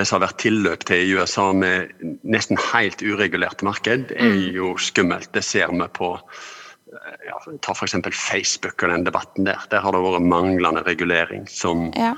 [0.00, 1.90] Det som har vært tilløp til i USA med
[2.24, 5.28] nesten helt uregulerte marked, er jo skummelt.
[5.36, 7.98] Det ser vi på uh, ja, Ta f.eks.
[8.16, 9.60] Facebook og den debatten der.
[9.68, 12.14] Der har det vært manglende regulering som, Ja.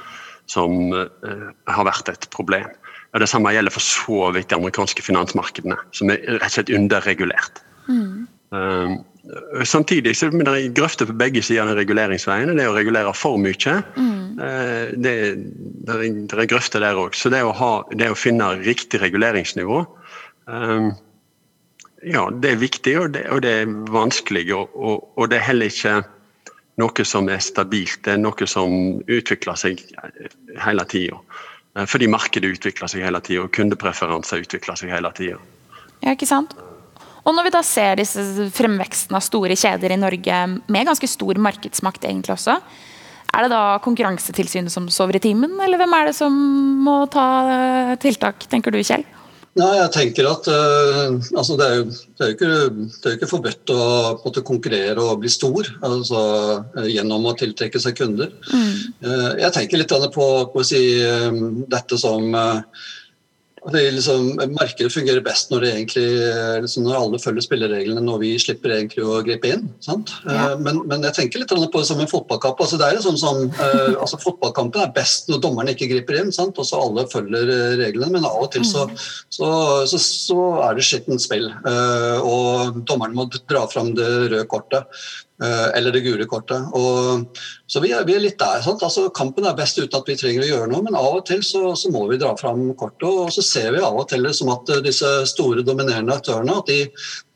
[0.46, 2.70] som uh, har vært et problem.
[3.12, 6.70] Og Det samme gjelder for så vidt de amerikanske finansmarkedene, som er rett og slett
[6.72, 7.64] underregulert.
[7.88, 9.02] Um,
[9.64, 12.52] samtidig så er det grøfter på begge sider av reguleringsveiene.
[12.52, 12.58] reguleringsveien.
[12.58, 14.40] Det å regulere for mye, mm.
[14.98, 15.14] det,
[15.86, 17.14] det, er, det er grøfter der òg.
[17.14, 19.84] Så det å, ha, det å finne riktig reguleringsnivå
[20.46, 20.90] um,
[22.02, 24.48] ja, det er viktig, og det, og det er vanskelig.
[24.56, 26.00] Og, og, og det er heller ikke
[26.82, 28.00] noe som er stabilt.
[28.02, 29.84] Det er noe som utvikler seg
[30.64, 31.20] hele tida.
[31.88, 35.38] Fordi markedet utvikler seg hele tida, og kundepreferanser utvikler seg hele tida.
[36.02, 36.56] Ja, ikke sant?
[37.22, 41.38] Og når vi da ser disse fremveksten av store kjeder i Norge med ganske stor
[41.38, 42.58] markedsmakt egentlig også,
[43.32, 46.34] er det da Konkurransetilsynet som sover i timen, eller hvem er det som
[46.84, 49.06] må ta eh, tiltak, tenker du Kjell?
[49.52, 52.52] Nei, jeg tenker at uh, altså det, er jo, det, er jo ikke,
[52.88, 53.80] det er jo ikke forbudt å
[54.22, 56.22] måte, konkurrere og bli stor altså,
[56.72, 58.32] uh, gjennom å tiltrekke seg kunder.
[58.48, 60.80] Uh, jeg tenker litt på, si,
[61.68, 62.46] dette som det
[63.70, 66.06] liksom, Markedet fungerer best når, det egentlig,
[66.64, 69.68] liksom, når alle følger spillereglene, når vi slipper egentlig å gripe inn.
[69.84, 70.10] sant?
[70.26, 70.56] Ja.
[70.58, 72.60] Men, men jeg tenker litt på det som en fotballkamp.
[72.60, 76.32] altså det er sånn som, eh, altså Fotballkampen er best når dommeren ikke griper inn,
[76.34, 76.58] sant?
[76.58, 78.10] og så alle følger eh, reglene.
[78.16, 78.88] Men av og til så,
[79.30, 79.50] så,
[79.90, 81.50] så, så er det skittent spill.
[81.50, 84.90] eh, Og dommeren må dra fram det røde kortet.
[85.42, 86.70] Eh, Eller det gule kortet.
[86.78, 87.26] Og,
[87.66, 88.62] så vi er, vi er litt der.
[88.72, 91.42] Altså Kampen er best uten at vi trenger å gjøre noe, men av og til
[91.46, 93.08] så, så må vi dra fram kortet.
[93.08, 96.72] Og så ser vi av og til som at eh, disse store dominerende aktørene at
[96.72, 96.80] de,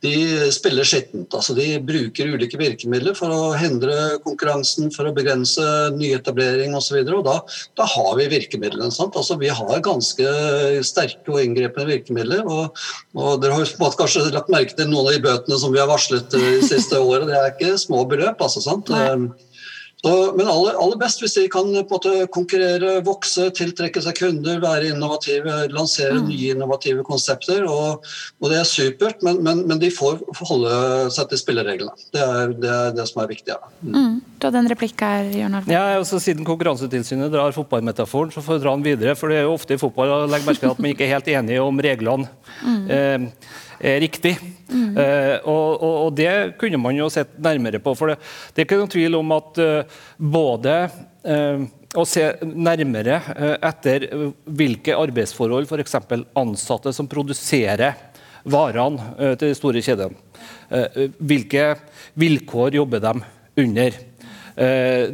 [0.06, 1.34] de spiller skittent.
[1.34, 5.64] altså De bruker ulike virkemidler for å hindre konkurransen, for å begrense
[5.96, 7.02] nyetablering osv.
[7.26, 7.38] Da,
[7.78, 8.92] da har vi virkemidlene.
[8.94, 9.18] sant?
[9.18, 10.36] Altså Vi har ganske
[10.86, 12.46] sterke og inngripende virkemidler.
[12.46, 15.90] og, og Dere har kanskje lagt merke til noen av de bøtene som vi har
[15.90, 17.28] varslet eh, de siste året.
[17.30, 18.40] Det er ikke små beløp.
[18.40, 18.92] altså sant?
[18.94, 19.45] Nei.
[20.36, 22.00] Men aller, aller best hvis de kan på
[22.34, 27.64] konkurrere, vokse, tiltrekke seg kunder, være innovative, lansere nye innovative konsepter.
[27.66, 28.06] Og,
[28.40, 30.76] og Det er supert, men, men, men de får holde
[31.14, 32.08] seg til spillereglene.
[32.14, 33.56] Det er det, er det som er viktig.
[33.56, 33.72] Ja.
[33.82, 34.20] Mm.
[34.36, 35.72] Du hadde en replikk her, Jørn Arve.
[35.72, 39.16] Ja, også siden Konkurransetilsynet drar fotballmetaforen, så får vi dra den videre.
[39.18, 41.14] For det er jo ofte i fotball å legge merke til at man ikke er
[41.16, 42.28] helt enige om reglene
[42.92, 43.26] eh,
[43.80, 44.36] er riktig.
[44.66, 47.94] Eh, og, og, det kunne man jo sett nærmere på.
[47.98, 48.18] For det,
[48.54, 50.74] det er ikke noen tvil om at uh, både
[51.28, 54.08] uh, å se nærmere uh, etter
[54.44, 56.00] hvilke arbeidsforhold f.eks.
[56.36, 57.94] ansatte som produserer
[58.46, 60.14] varene til de store kjedene.
[61.18, 61.72] Hvilke
[62.14, 63.10] vilkår jobber de
[63.58, 63.96] under?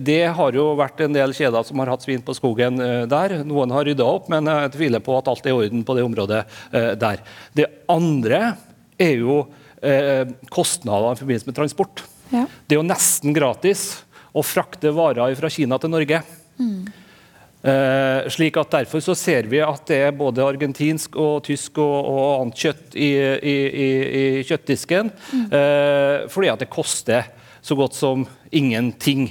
[0.05, 2.77] Det har jo vært en del kjeder som har hatt svin på skogen
[3.09, 3.39] der.
[3.49, 6.05] Noen har rydda opp, men jeg tviler på at alt er i orden på det
[6.05, 6.43] området
[7.01, 7.25] der.
[7.57, 8.43] Det andre
[9.03, 9.43] er jo
[9.83, 12.05] eh, kostnader i forbindelse med transport.
[12.33, 12.47] Ja.
[12.67, 16.23] Det er jo nesten gratis å frakte varer fra Kina til Norge.
[17.63, 22.09] Eh, slik at Derfor så ser vi at det er både argentinsk og tysk og,
[22.11, 23.91] og annet kjøtt i, i, i,
[24.23, 25.13] i kjøttdisken.
[25.47, 27.31] Eh, fordi at det koster
[27.63, 29.29] så godt som ingenting.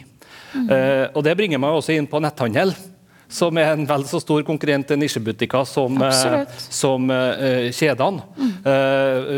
[0.56, 2.72] Eh, og Det bringer meg også inn på netthandel,
[3.32, 8.24] som er en vel så stor konkurrent til nisjebutikker som, eh, som eh, kjedene.
[8.68, 9.32] Eh,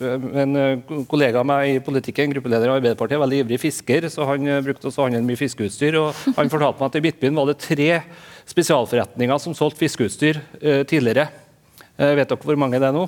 [0.00, 4.24] eh, en kollega av meg i politikken, gruppeleder i Arbeiderpartiet, er veldig ivrig fisker, så
[4.30, 5.98] han brukte også handle mye fiskeutstyr.
[6.00, 7.90] og Han fortalte meg at i Midtbyen var det tre
[8.48, 10.40] spesialforretninger som solgte fiskeutstyr
[10.88, 11.28] tidligere.
[12.00, 13.04] Vet dere hvor mange det er nå?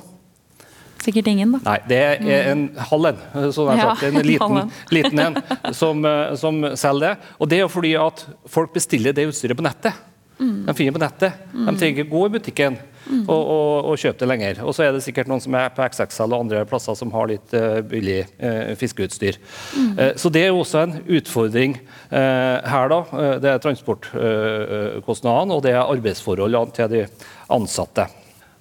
[1.03, 1.61] Sikkert ingen, da.
[1.67, 3.21] Nei, det er en halv en.
[3.55, 5.41] Sånn Ja, sagt, en en liten, liten en
[5.75, 7.35] som, eh, som selger det.
[7.39, 9.99] Og det er jo fordi at folk bestiller det utstyret på nettet.
[10.39, 10.65] Mm.
[10.67, 11.45] De finner på nettet.
[11.53, 12.79] De trenger ikke gå i butikken
[13.11, 14.63] og, og, og kjøpe det lenger.
[14.67, 17.31] Og så er det sikkert noen som er på XXL og andre plasser som har
[17.31, 19.39] litt uh, billig uh, fiskeutstyr.
[19.75, 19.93] Mm.
[19.99, 21.79] Eh, så det er jo også en utfordring
[22.13, 22.99] her, da.
[23.43, 27.07] Det er transportkostnadene og det er arbeidsforholdene til de
[27.53, 28.07] ansatte.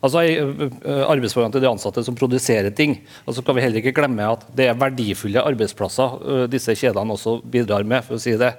[0.01, 2.95] Altså ø, ø, Arbeidsforholdene til de ansatte som produserer ting.
[3.25, 7.37] Og så kan vi heller ikke glemme at det er verdifulle arbeidsplasser disse kjedene også
[7.45, 8.03] bidrar med.
[8.07, 8.53] for å si Det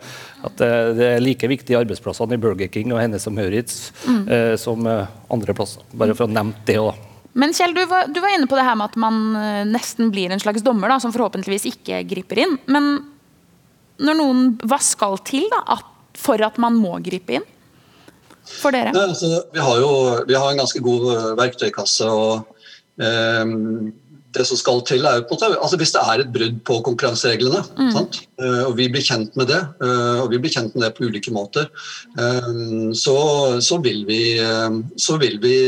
[0.47, 0.59] At
[0.99, 4.59] det er like viktige arbeidsplassene i Burger King og Hennes og Maurits mm.
[4.59, 5.83] som andre plasser.
[5.95, 7.09] Bare for å nevne det òg.
[7.33, 10.13] Men Kjell, du var, du var inne på det her med at man eh, nesten
[10.13, 12.59] blir en slags dommer, da, som forhåpentligvis ikke griper inn.
[12.69, 12.91] Men
[14.03, 15.79] når noen, hva skal til da,
[16.19, 17.49] for at man må gripe inn?
[18.49, 18.93] For dere?
[18.95, 19.91] Nei, altså, vi har jo
[20.29, 22.09] vi har en ganske god eh, verktøykasse.
[22.09, 22.47] og
[23.03, 23.93] um,
[24.33, 27.61] det som skal til er på altså Hvis det er et brudd på konkurransereglene,
[27.93, 28.23] sant?
[28.41, 31.35] Eh, og vi blir kjent med det, og vi blir kjent med det på ulike
[31.35, 31.69] måter,
[32.97, 33.17] så,
[33.61, 34.23] så vil vi,
[34.97, 35.59] så vil vi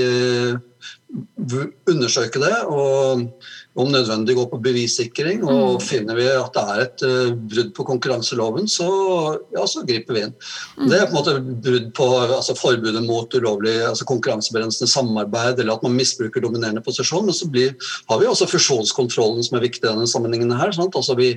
[1.92, 2.56] undersøke det.
[2.64, 3.28] og
[3.74, 5.42] om nødvendig gå på bevissikring.
[5.44, 8.86] og Finner vi at det er et uh, brudd på konkurranseloven, så,
[9.54, 10.34] ja, så griper vi inn.
[10.86, 15.74] Det er på en måte brudd på altså forbudet mot ulovlig altså konkurransebegrensende samarbeid, eller
[15.74, 17.26] at man misbruker dominerende posisjon.
[17.26, 17.74] Men så blir,
[18.10, 20.54] har vi også fusjonskontrollen som er viktig i denne sammenhengen.
[20.54, 20.94] her, sant?
[20.94, 21.32] Altså vi,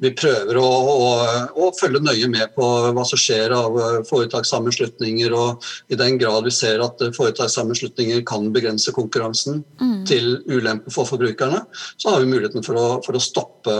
[0.00, 1.10] vi prøver å, å,
[1.58, 5.34] å følge nøye med på hva som skjer av eh, foretakssammenslutninger.
[5.34, 9.64] og I den grad vi ser at eh, foretakssammenslutninger kan begrense konkurransen
[10.08, 11.64] til ulempe for forbrukerne,
[11.96, 13.76] så har vi muligheten for å, for å stoppe,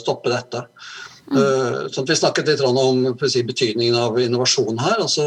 [0.00, 0.66] stoppe dette.
[1.24, 1.88] Mm.
[1.88, 4.98] sånn vi snakket litt om si, betydningen av innovasjon her.
[5.00, 5.24] Altså,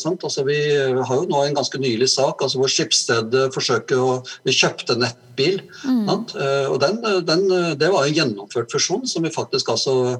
[0.00, 0.24] sant?
[0.26, 4.52] Altså, vi har jo nå en ganske nylig sak altså, hvor Skipsted forsøker å Vi
[4.52, 5.62] kjøpte nettbil.
[5.80, 6.34] Sant?
[6.36, 7.46] Uh, og den, den,
[7.80, 10.18] det var en gjennomført fusjon som vi faktisk altså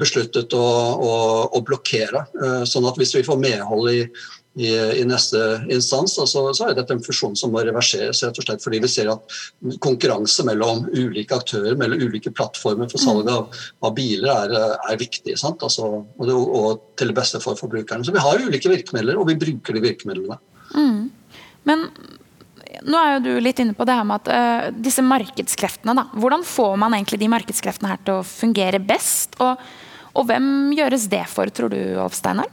[0.00, 1.12] besluttet å, å,
[1.54, 2.26] å blokkere.
[2.34, 4.00] Uh, sånn at hvis vi får medhold i
[4.54, 5.38] i, i neste
[5.72, 8.22] instans, altså, så er dette en fusjon som må reverseres.
[8.22, 9.38] rett og slett Fordi vi ser at
[9.82, 13.50] konkurranse mellom ulike aktører, mellom ulike plattformer for salg av,
[13.82, 15.34] av biler, er, er viktig.
[15.42, 18.06] Altså, og, det, og til det beste for forbrukerne.
[18.06, 20.38] Så vi har ulike virkemidler, og vi bruker de virkemidlene.
[21.66, 21.88] Men
[22.84, 26.08] nå er jo du litt inne på det her med at uh, disse markedskreftene, da.
[26.14, 29.34] Hvordan får man egentlig de markedskreftene her til å fungere best?
[29.42, 29.62] Og,
[30.14, 32.50] og hvem gjøres det for, tror du, Olf Steinar?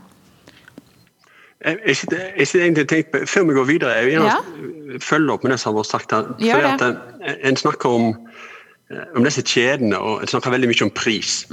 [1.61, 5.53] Jeg, sitter, egentlig tenkt på, Før vi går videre, jeg vil gjerne følge opp med
[5.53, 6.29] det som har vært sagt her.
[6.39, 8.07] Fordi at eh, En snakker om,
[8.91, 11.43] eh, om disse kjedene, og en snakker veldig mye om pris.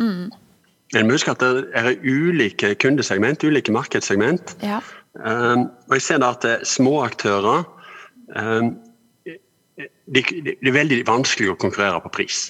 [0.96, 4.56] En må huske at det er ulike kundesegment, ulike markedssegment.
[4.64, 4.80] Ja.
[5.18, 7.64] Um, og jeg ser da at små aktører
[8.36, 8.76] um,
[10.14, 12.48] de, de, det er veldig vanskelig å konkurrere på pris.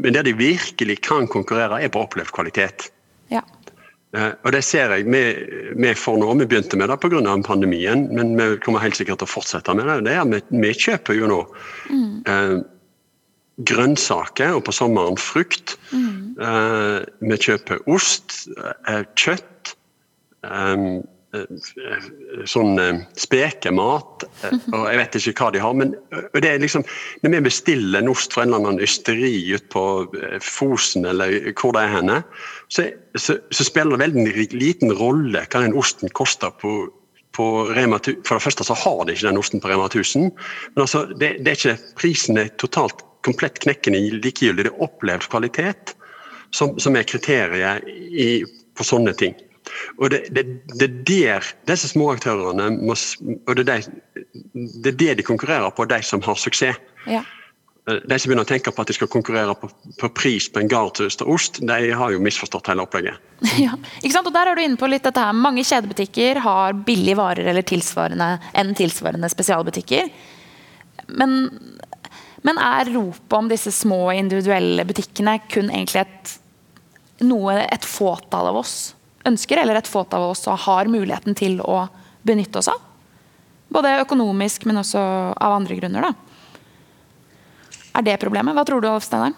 [0.00, 2.88] Men der de virkelig kan konkurrere, er på opplevd kvalitet.
[4.12, 5.22] Eh, og det ser jeg vi,
[5.80, 6.28] vi får nå.
[6.42, 7.36] Vi begynte med det pga.
[7.46, 10.04] pandemien, men vi kommer helt sikkert til å fortsette med det.
[10.08, 11.40] det er, vi, vi kjøper jo nå
[12.28, 12.58] eh,
[13.72, 15.76] grønnsaker, og på sommeren frukt.
[15.92, 18.48] Eh, vi kjøper ost,
[18.88, 19.74] eh, kjøtt,
[20.44, 20.86] eh,
[21.32, 25.76] sånn eh, spekemat, eh, og jeg vet ikke hva de har.
[25.78, 25.94] Men
[26.36, 26.84] det er liksom,
[27.24, 29.84] når vi bestiller en ost fra en eller annen ysteri ute på
[30.18, 32.18] eh, Fosen eller hvor det er henne,
[32.72, 36.90] så, så, så spiller det veldig liten rolle hva den osten koster på
[37.32, 38.26] på Rema, 1000.
[38.28, 40.26] for det første så har de ikke den osten på Rema 1000.
[40.74, 44.66] Men altså, det, det er ikke, prisen er totalt komplett knekkende likegyldig.
[44.66, 45.94] Det er opplevd kvalitet
[46.52, 48.44] som, som er kriteriet i,
[48.76, 49.32] på sånne ting.
[49.98, 50.46] Og det, det,
[50.78, 52.96] det er der disse små aktørene må,
[53.46, 54.26] og det er, de,
[54.82, 56.80] det er det de konkurrerer på, de som har suksess.
[57.06, 57.22] ja.
[57.88, 60.60] Eh, De som begynner å tenke på at de skal konkurrere på, på pris på
[60.62, 63.18] en gardtust og ost, de har jo misforstått hele opplegget.
[63.64, 63.74] ja.
[64.02, 64.28] Ikke sant?
[64.30, 65.34] Og der er du inne på litt dette her.
[65.34, 70.12] Mange kjedebutikker har billige varer eller tilsvarende enn tilsvarende spesialbutikker.
[71.18, 71.50] Men,
[72.46, 76.36] men er ropet om disse små individuelle butikkene kun egentlig et,
[77.26, 78.76] noe et fåtall av oss
[79.28, 81.86] ønsker, eller et fåtall av oss har muligheten til å
[82.26, 82.80] benytte oss av?
[83.72, 85.00] Både økonomisk, men også
[85.32, 86.10] av andre grunner.
[86.10, 86.12] da.
[87.98, 88.56] Er det problemet?
[88.56, 89.34] Hva tror du, Alf Steinar?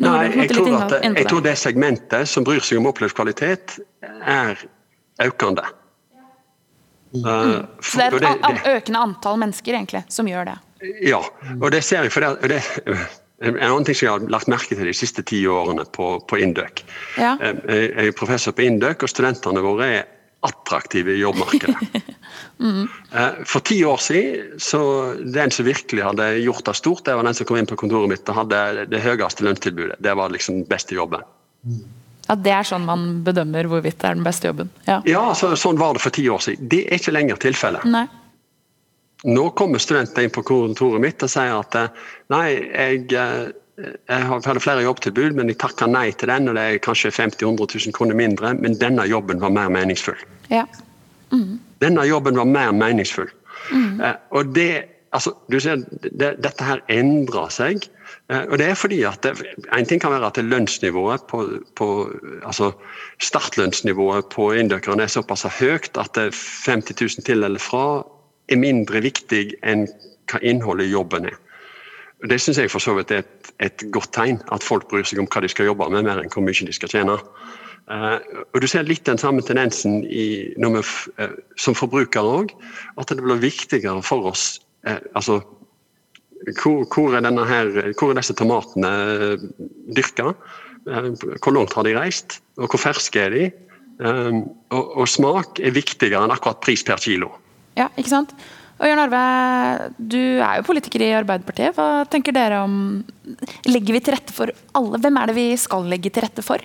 [0.00, 4.58] Nei, jeg tror, at, jeg tror det segmentet som bryr seg om opplevd kvalitet, er
[5.22, 5.64] økende.
[7.14, 10.56] Uh, Så det er et økende antall mennesker egentlig som gjør det.
[11.08, 11.22] Ja,
[11.56, 12.96] og det ser jeg for det, det
[13.40, 16.38] en annen ting som jeg har lagt merke til de siste ti årene på, på
[16.42, 16.82] Indøk.
[17.18, 17.36] Ja.
[17.40, 20.06] Eh, Jeg er professor på Indøk, og studentene våre er
[20.46, 22.02] attraktive i jobbmarkedet.
[22.62, 22.84] mm.
[23.46, 24.80] For ti år siden så
[25.18, 28.10] den som virkelig hadde gjort det stort, det var den som kom inn på kontoret
[28.12, 29.98] mitt og hadde det høyeste lønnstilbudet.
[30.04, 31.26] Det var liksom den beste jobben.
[32.28, 34.70] Ja, Det er sånn man bedømmer hvorvidt det er den beste jobben.
[34.86, 35.00] Ja.
[35.08, 36.68] Ja, så, Sånn var det for ti år siden.
[36.70, 37.86] Det er ikke lenger tilfellet.
[39.26, 43.48] Nå kommer studenter inn på kontoret mitt og sier at eh, nei, jeg, eh,
[43.78, 47.42] jeg hadde flere jobbtilbud, men jeg takka nei til den, og det er kanskje 50
[47.42, 50.20] 000-100 000 kroner mindre, men denne jobben var mer meningsfull.
[50.52, 50.66] Ja.
[51.82, 53.30] Denne jobben var mer meningsfull.
[53.74, 57.88] Eh, og det, altså, du ser, det, dette her endrer seg.
[58.30, 59.34] Eh, og det er fordi at det,
[59.74, 61.42] En ting kan være at lønnsnivået på,
[61.76, 61.88] på
[62.42, 62.72] altså
[63.18, 68.06] Startlønnsnivået på indøkerne er såpass høyt at 50 000 til eller fra
[68.48, 69.86] er mindre viktig enn
[70.28, 71.36] hva innholdet i jobben er.
[72.28, 75.20] Det syns jeg for så vidt er et, et godt tegn, at folk bryr seg
[75.22, 77.14] om hva de skal jobbe med, mer enn hvor mye de skal tjene.
[77.88, 78.18] Uh,
[78.52, 80.80] og Du ser litt den samme tendensen i, vi,
[81.22, 82.50] eh, som forbrukere òg.
[83.00, 85.40] At det blir viktigere for oss uh, altså,
[86.58, 88.90] hvor, hvor, er her, hvor er disse tomatene
[89.94, 90.34] dyrka?
[90.88, 92.38] Hvor langt har de reist?
[92.56, 93.48] Og hvor ferske er de?
[93.98, 97.32] Og, og smak er viktigere enn akkurat pris per kilo.
[97.78, 98.34] Ja, ikke sant?
[98.78, 99.20] Og Jørn Arve,
[99.98, 101.74] du er jo politiker i Arbeiderpartiet.
[101.74, 102.74] Hva tenker dere om
[103.66, 105.00] Legger vi til rette for alle?
[105.02, 106.62] Hvem er det vi skal legge til rette for?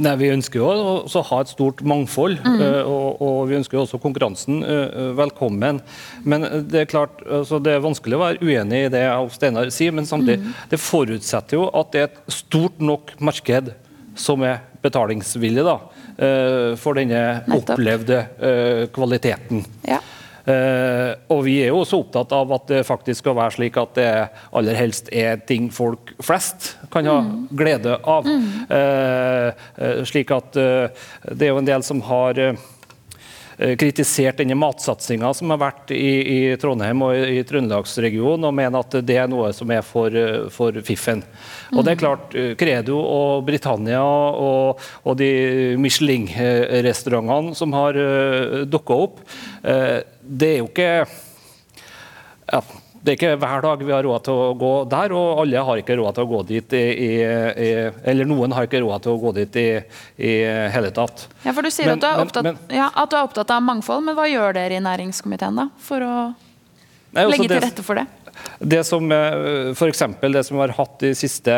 [0.00, 2.60] Nei, Vi ønsker jo å ha et stort mangfold, mm.
[2.88, 5.80] og, og vi ønsker jo også konkurransen eh, velkommen.
[6.22, 9.94] Men det er klart, altså det er vanskelig å være uenig i det Steinar sier,
[9.96, 13.72] men samtidig, det forutsetter jo at det er et stort nok marked
[14.18, 15.89] som er betalingsvillig da, eh,
[16.20, 17.20] for denne
[17.56, 19.62] opplevde eh, kvaliteten.
[19.88, 20.00] Ja.
[20.50, 23.94] Eh, og vi er jo også opptatt av at det faktisk skal være slik at
[23.98, 24.08] det
[24.56, 27.18] aller helst er ting folk flest kan ha
[27.52, 28.28] glede av.
[28.28, 32.68] Eh, eh, slik at eh, det er jo en del som har eh, eh,
[33.80, 38.80] kritisert denne matsatsinga som har vært i, i Trondheim og i, i Trøndelagsregionen, og mener
[38.80, 41.22] at det er noe som er for, eh, for fiffen.
[41.74, 45.30] Og det er klart, eh, Credo og Britannia og, og de
[45.80, 47.98] Michelin-restaurantene som har
[48.70, 49.20] dukka opp,
[49.62, 50.92] eh, det er jo ikke
[52.50, 52.62] ja,
[53.02, 55.80] det er ikke hver dag vi har råd til å gå der, og alle har
[55.80, 57.70] ikke råd til å gå dit i, i,
[58.12, 59.66] Eller noen har ikke råd til å gå dit i,
[60.20, 60.34] i
[60.74, 61.24] hele tatt.
[61.46, 63.62] Ja, for Du sier Men- at, du opptatt, men- ja, at du er opptatt av
[63.64, 66.14] mangfold, men hva gjør dere i næringskomiteen da, for å
[67.12, 68.06] Nei, altså legge til rette for det?
[68.60, 69.78] Det som, f.eks.
[69.78, 71.56] for eksempel, det som vi har hatt de siste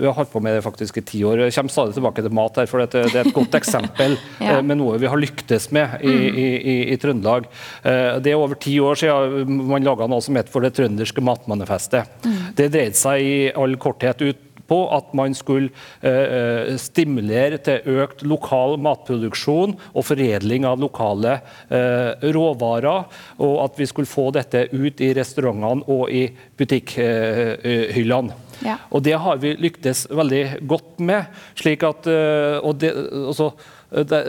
[0.00, 1.44] vi har holdt på med det faktisk i ti år.
[1.46, 4.56] Jeg kommer stadig tilbake til mat, her, for det, er et godt eksempel Ja.
[4.58, 7.46] eh, med noe vi har lyktes med i, i, i, i Trøndelag.
[7.84, 11.20] Eh, Det er over ti år siden man laga noe som het for det trønderske
[11.24, 12.08] matmanifestet.
[12.56, 18.00] Det dreide seg i all korthet ut på at man skulle eh, eh, stimulere til
[18.00, 23.08] økt lokal matproduksjon og foredling av lokale eh, råvarer,
[23.42, 26.28] og at vi skulle få dette ut i restaurantene og i
[26.60, 28.46] butikkhyllene.
[28.64, 28.76] Ja.
[28.92, 31.28] Og det har vi lyktes veldig godt med.
[31.56, 32.92] slik at, eh, og det,
[33.26, 33.52] altså,
[33.90, 34.20] det,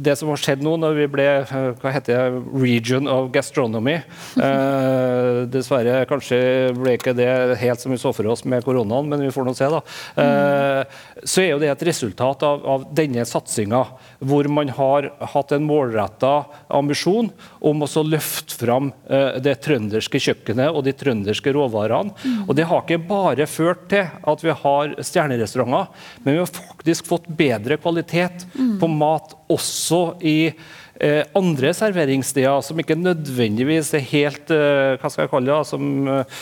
[0.00, 3.98] det som har skjedd nå når vi ble eh, hva heter det, region of gastronomy
[4.46, 6.38] eh, Dessverre kanskje
[6.76, 7.28] ble ikke det
[7.60, 9.68] helt som vi så for oss med koronaen, men vi får nå se.
[9.72, 9.80] da.
[10.22, 13.82] Eh, så er jo det et resultat av, av denne satsinga,
[14.24, 16.32] hvor man har hatt en målretta
[16.80, 22.14] ambisjon om å løfte fram eh, det trønderske kjøkkenet og de trønderske råvarene.
[22.46, 25.90] Og det har ikke bare ført til at vi har stjernerestauranter,
[26.24, 28.46] men vi har faktisk fått bedre kvalitet
[28.80, 29.09] på mat
[29.50, 30.52] også i
[31.00, 35.84] eh, andre serveringssteder som ikke nødvendigvis er helt eh, hva skal jeg kalle det, som,
[36.12, 36.38] eh,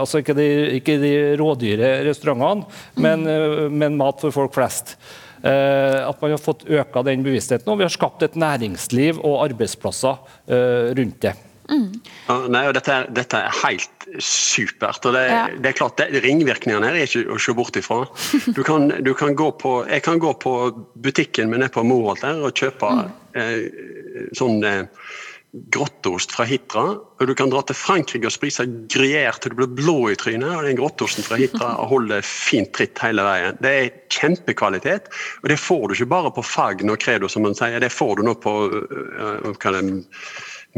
[0.00, 0.48] altså ikke de,
[0.78, 2.66] ikke de rådyre restaurantene,
[2.96, 3.78] men, mm.
[3.82, 4.96] men mat for folk flest.
[5.42, 9.40] Eh, at man har fått øka den bevisstheten, og vi har skapt et næringsliv og
[9.48, 10.20] arbeidsplasser
[10.98, 11.34] rundt det.
[11.72, 15.04] Ja, nei, og dette, er, dette er helt supert.
[15.06, 15.46] og det, Ja.
[15.48, 18.02] det er klart, det, Ringvirkningene her er ikke å se bort ifra.
[18.54, 20.54] Du kan, du kan gå på, jeg kan gå på
[20.96, 23.68] butikken min nede på Moholt og kjøpe eh,
[24.36, 24.84] sånn eh,
[25.52, 26.84] grotteost fra Hitra.
[27.20, 30.48] Og du kan dra til Frankrike og spise gruyère til du blir blå i trynet.
[30.48, 33.58] og Den grotteosten fra Hitra holder fint tritt hele veien.
[33.60, 35.12] Det er kjempekvalitet.
[35.42, 37.80] Og det får du ikke bare på Fagn og Credo, som man sier.
[37.82, 40.02] Det får du nå på øh, hva er det,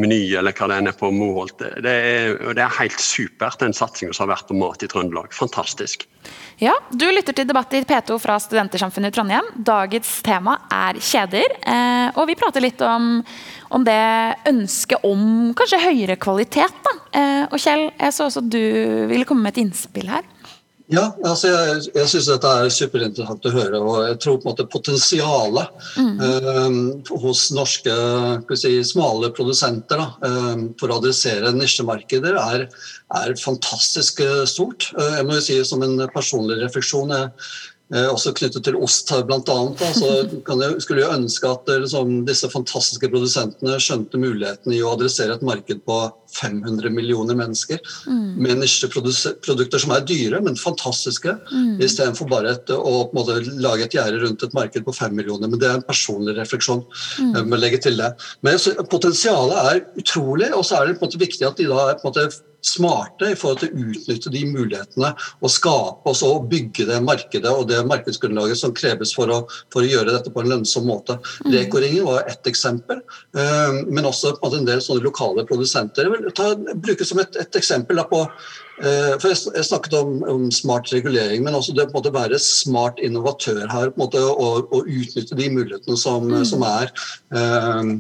[0.01, 1.61] Meny eller hva det er på Moholt.
[1.61, 5.31] Det er, det er helt supert, den satsinga som har vært på mat i Trøndelag.
[5.37, 6.09] Fantastisk.
[6.59, 9.51] Ja, Du lytter til debatt i P2 fra Studentersamfunnet i Trondheim.
[9.55, 11.57] Dagens tema er kjeder.
[11.63, 13.21] Eh, og vi prater litt om,
[13.71, 14.01] om det
[14.51, 16.75] ønsket om kanskje høyere kvalitet.
[16.87, 16.95] da.
[17.15, 18.63] Eh, og Kjell, jeg så også du
[19.11, 20.27] ville komme med et innspill her.
[20.93, 23.79] Ja, altså jeg, jeg syns dette er superinteressant å høre.
[23.81, 26.19] og Jeg tror på en måte potensialet mm.
[26.27, 27.95] eh, hos norske
[28.61, 32.67] si, smale produsenter da, eh, for å adressere nisjemarkeder er,
[33.17, 34.91] er fantastisk eh, stort.
[34.99, 37.33] Eh, jeg må jo si Som en personlig refleksjon jeg
[38.11, 39.57] også knyttet til ost bl.a.
[39.95, 44.95] Så jeg, skulle jeg ønske at eh, liksom, disse fantastiske produsentene skjønte muligheten i å
[44.97, 45.99] adressere et marked på
[46.35, 47.79] 500 millioner mennesker
[48.11, 48.33] mm.
[48.43, 51.77] med nisjeprodukter som er dyre, men fantastiske, mm.
[51.85, 55.51] istedenfor bare et, å måte, lage et gjerde rundt et marked på 5 millioner.
[55.51, 56.83] Men det er en personlig refleksjon.
[57.21, 57.37] Mm.
[57.39, 58.11] Jeg må legge til det.
[58.47, 58.59] Men
[58.91, 62.01] potensialet er utrolig, og så er det på en måte viktig at de da er
[62.01, 62.29] på en måte
[62.65, 67.53] smarte i forhold til å utnytte de mulighetene og skape og så bygge det markedet
[67.53, 69.41] og det markedsgrunnlaget som kreves for å,
[69.73, 71.19] for å gjøre dette på en lønnsom måte.
[71.45, 71.53] Mm.
[71.55, 73.03] Reko-ringen var ett eksempel,
[73.37, 76.11] eh, men også at en del sånne lokale produsenter.
[76.13, 78.25] Vil ta, bruke som et, et eksempel på
[78.83, 83.93] for Jeg snakket om, om, smart regulering, men også det å være smart innovatør her.
[84.01, 86.43] måte, Og, og utnytte de mulighetene som, mm.
[86.49, 86.91] som er
[87.35, 87.93] eh,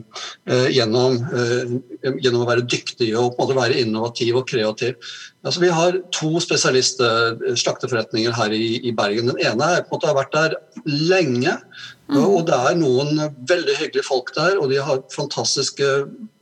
[0.51, 1.77] eh, gjennom, eh,
[2.19, 4.99] gjennom, å være dyktig og måte være innovativ og kreativ.
[5.45, 9.31] Altså, vi har to spesialist-slakteforretninger eh, her i, i, Bergen.
[9.31, 10.59] Den ene er, måte, har vært der
[10.89, 11.59] lenge.
[12.11, 12.21] Mm.
[12.21, 16.34] Og det er noen veldig hyggelige folk der, og de har fantastiske Eh,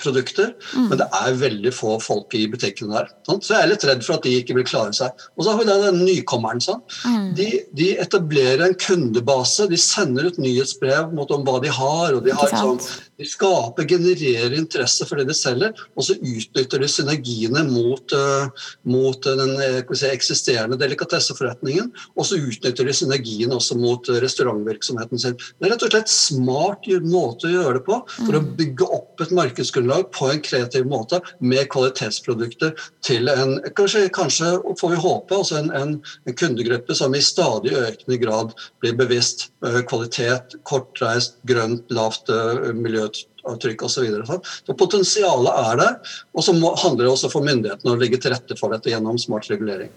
[0.00, 0.88] produkter, mm.
[0.90, 3.12] men det er veldig få folk i butikkene der.
[3.28, 3.46] Sant?
[3.46, 5.24] Så jeg er litt redd for at de ikke vil klare seg.
[5.36, 6.60] Og så har vi den nykommeren.
[7.06, 7.30] Mm.
[7.38, 12.16] De, de, etablerer en kundebase, de sender ut nyhetsbrev mot om hva de har.
[12.16, 12.80] og de har sånn,
[13.20, 18.68] de skaper, genererer interesse for det de selger, og så utnytter de synergiene mot, uh,
[18.88, 19.54] mot den
[19.94, 21.92] si, eksisterende delikatesseforretningen.
[22.16, 25.38] Og så utnytter de synergiene også mot restaurantvirksomheten sin.
[25.38, 28.50] Det er rett og slett smart måte å gjøre det på for å mm.
[28.58, 32.72] bygge opp et markedsgrunnlag på en kreativ måte med kvalitetsprodukter
[33.04, 37.74] til en kanskje, kanskje får vi håpe, altså en, en, en kundegruppe som i stadig
[37.76, 43.08] økende grad blir bevisst uh, kvalitet, kortreist, grønt, lavt miljøavtrykk miljø
[43.42, 43.96] avtrykk osv.
[43.96, 44.36] Så, videre,
[44.66, 45.96] så potensialet er der.
[46.30, 49.48] Og så handler det også for myndighetene å legge til rette for dette gjennom smart
[49.50, 49.90] regulering.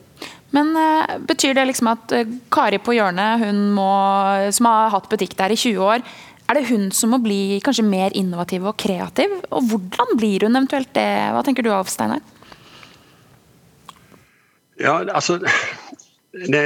[0.56, 2.16] Men uh, Betyr det liksom at
[2.54, 3.92] Kari på hjørnet, hun må,
[4.56, 6.06] som har hatt butikk der i 20 år,
[6.46, 9.34] er det hun som må bli kanskje mer innovativ og kreativ?
[9.50, 11.10] Og hvordan blir hun eventuelt det?
[11.34, 12.22] Hva tenker du Alf Steinar?
[14.78, 16.62] Ja, altså det,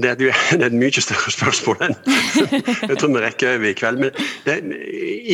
[0.00, 0.22] det, er
[0.56, 1.96] et, mye større spørsmål enn
[2.88, 4.00] jeg tror vi rekker over i kveld.
[4.00, 4.56] Men det,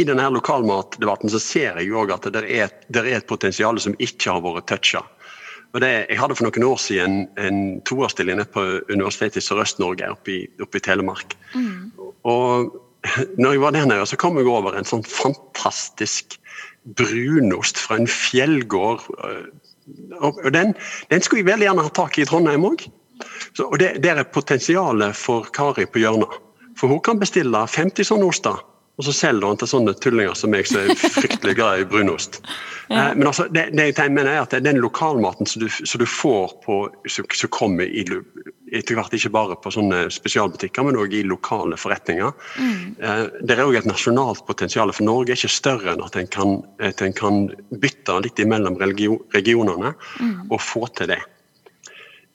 [0.01, 3.79] i denne lokalmatdebatten så ser jeg jo òg at det er, det er, et potensial
[3.81, 5.05] som ikke har vært toucha.
[5.79, 10.85] jeg hadde for noen år siden en toårsstilling på Universitetet i Sørøst-Norge, oppe, oppe, i
[10.85, 11.39] Telemark.
[11.55, 11.93] Mm.
[12.25, 12.75] Og
[13.39, 16.39] når jeg var der nede, så kom jeg over en sånn fantastisk
[16.99, 19.05] brunost fra en fjellgård.
[20.21, 20.75] Og den,
[21.13, 22.89] den skulle jeg veldig gjerne ha tak i i Trondheim òg.
[23.65, 26.35] Og det, det, er potensialet for Kari på hjørnet.
[26.79, 28.59] For hun kan bestille 50 sånne oster,
[28.99, 32.43] og så selger hun til sånne tullinger som meg som er fryktelig glad i brunost.
[32.89, 33.11] Ja.
[33.11, 36.07] Eh, men altså, det, det, jeg mener er at den lokalmaten som du, som du
[36.09, 38.01] får på, som, som kommer i,
[38.73, 42.35] etter hvert ikke bare på sånne spesialbutikker, men òg i lokale forretninger.
[42.59, 42.85] Mm.
[42.99, 46.31] Eh, det er òg et nasjonalt potensial, for Norge er ikke større enn at en
[46.31, 50.49] kan, at en kan bytte litt mellom regionene mm.
[50.49, 51.23] og få til det.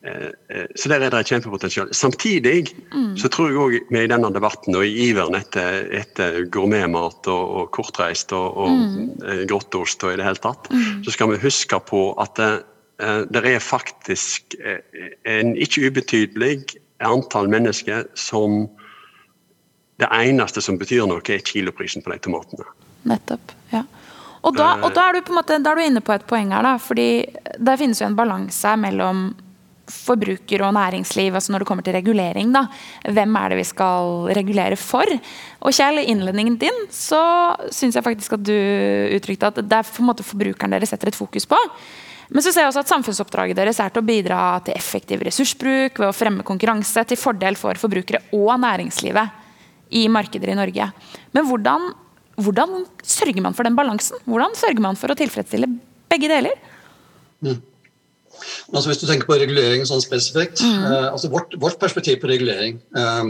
[0.03, 1.93] Eh, eh, så der er det et kjempepotensial.
[1.95, 3.13] Samtidig mm.
[3.21, 7.43] så tror jeg òg vi i denne debatten og i iveren etter, etter gourmetmat og,
[7.61, 8.99] og, kortreist og, og mm.
[9.23, 10.67] Eh, og i det hele tatt,
[11.05, 12.41] så skal vi huske på at
[12.97, 14.55] det, det er faktisk
[15.25, 18.67] en ikke ubetydelig antall mennesker som
[20.01, 22.65] det eneste som betyr noe, er kiloprisen på de tomatene.
[23.09, 23.83] Nettopp, ja.
[24.43, 26.65] Og da, og da, er du måte, da er du inne på et poeng her,
[26.65, 27.23] da, fordi
[27.63, 29.29] der finnes jo en balanse mellom
[29.91, 32.53] forbruker og næringsliv, altså når det kommer til regulering.
[32.55, 32.65] da,
[33.03, 35.07] Hvem er det vi skal regulere for?
[35.61, 37.19] Og Kjell, i innledningen din så
[37.71, 38.55] syns jeg faktisk at du
[39.15, 41.59] uttrykte at det er på en måte forbrukeren dere setter et fokus på.
[42.33, 45.99] Men så ser jeg også at samfunnsoppdraget deres er til å bidra til effektiv ressursbruk
[46.01, 50.87] ved å fremme konkurranse til fordel for forbrukere og næringslivet i markeder i Norge.
[51.37, 51.91] Men hvordan,
[52.41, 54.17] hvordan sørger man for den balansen?
[54.25, 55.69] Hvordan sørger man for å tilfredsstille
[56.09, 56.57] begge deler?
[57.45, 57.61] Mm.
[58.73, 60.83] Altså hvis du tenker på regulering sånn spesifikt, Mm.
[60.87, 63.23] eh, altså vårt, vårt perspektiv på regulering eh,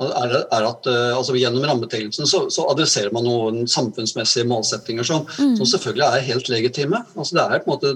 [0.00, 5.26] er, er at eh, altså gjennom rammebetingelsene så, så adresserer man noen samfunnsmessige målsettinger som,
[5.38, 5.56] Mm.
[5.58, 7.02] som selvfølgelig er helt legitime.
[7.16, 7.92] Altså det, er måte,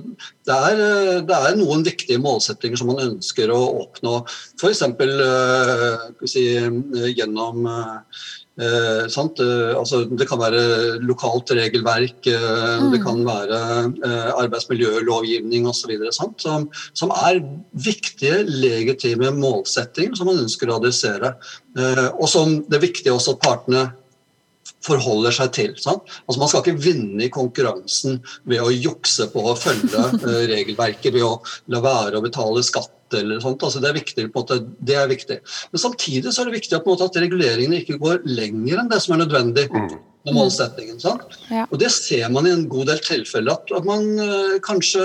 [0.47, 4.19] det, er, eh, det er noen viktige målsettinger som man ønsker å oppnå,
[4.61, 4.83] f.eks.
[4.83, 7.67] Eh, si, eh, gjennom
[8.61, 9.41] eh, Eh, sant?
[9.41, 13.61] Altså, det kan være lokalt regelverk, eh, det kan være
[14.05, 15.95] eh, arbeidsmiljølovgivning osv.
[16.13, 17.41] Som, som er
[17.73, 21.35] viktige, legitime målsettinger som man ønsker å adressere.
[21.79, 23.89] Eh, og som det er viktig også at partene
[24.83, 25.75] forholder seg til.
[25.81, 26.09] Sant?
[26.27, 31.13] Altså Man skal ikke vinne i konkurransen ved å jukse på å følge eh, regelverket,
[31.15, 31.37] ved å
[31.73, 33.63] la være å betale skatt eller sånt.
[33.63, 35.41] Altså det, er viktig, på en måte, det er viktig.
[35.73, 38.81] Men samtidig så er det viktig at, på en måte, at reguleringene ikke går lenger
[38.81, 39.69] enn det som er nødvendig.
[40.23, 41.01] med målsettingen.
[41.03, 41.35] Sant?
[41.51, 41.65] Ja.
[41.71, 43.57] Og Det ser man i en god del tilfeller.
[43.59, 45.03] At, at man eh, kanskje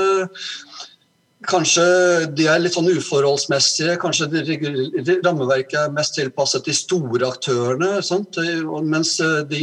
[1.47, 1.83] Kanskje
[2.35, 4.57] de er litt sånn uforholdsmessige, kanskje de,
[5.23, 7.93] rammeverket er mest tilpasset de store aktørene.
[8.03, 8.39] Sant?
[8.83, 9.61] Mens eh, de,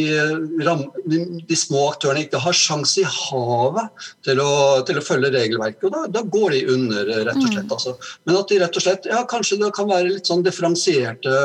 [0.65, 4.51] ram, de, de små aktørene ikke har sjanse i havet til å,
[4.89, 5.85] til å følge regelverket.
[5.85, 7.77] og da, da går de under, rett og slett.
[7.79, 7.97] Altså.
[8.25, 11.37] Men at de rett og slett, ja, kanskje det kan være litt sånn differensierte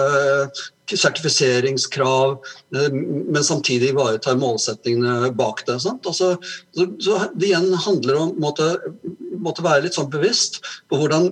[0.97, 2.37] sertifiseringskrav,
[2.75, 5.79] eh, men samtidig ivaretar målsettingene bak det.
[5.93, 6.35] Altså,
[6.99, 8.71] så, det igjen handler om måtte,
[9.37, 11.31] måtte være litt sånn bevisst på hvordan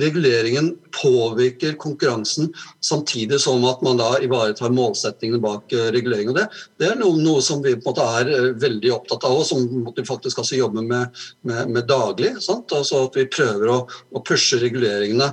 [0.00, 0.70] reguleringen
[1.02, 6.34] påvirker konkurransen, samtidig som at man da ivaretar målsettingene bak reguleringen.
[6.36, 6.46] det,
[6.80, 9.46] det er noe, noe, som vi på en måte er uh, veldig opptatt av, og
[9.46, 12.34] som vi faktisk også jobber med, med, med daglig.
[12.40, 12.72] Sant?
[12.72, 15.32] Altså at vi prøver å, å pushe reguleringene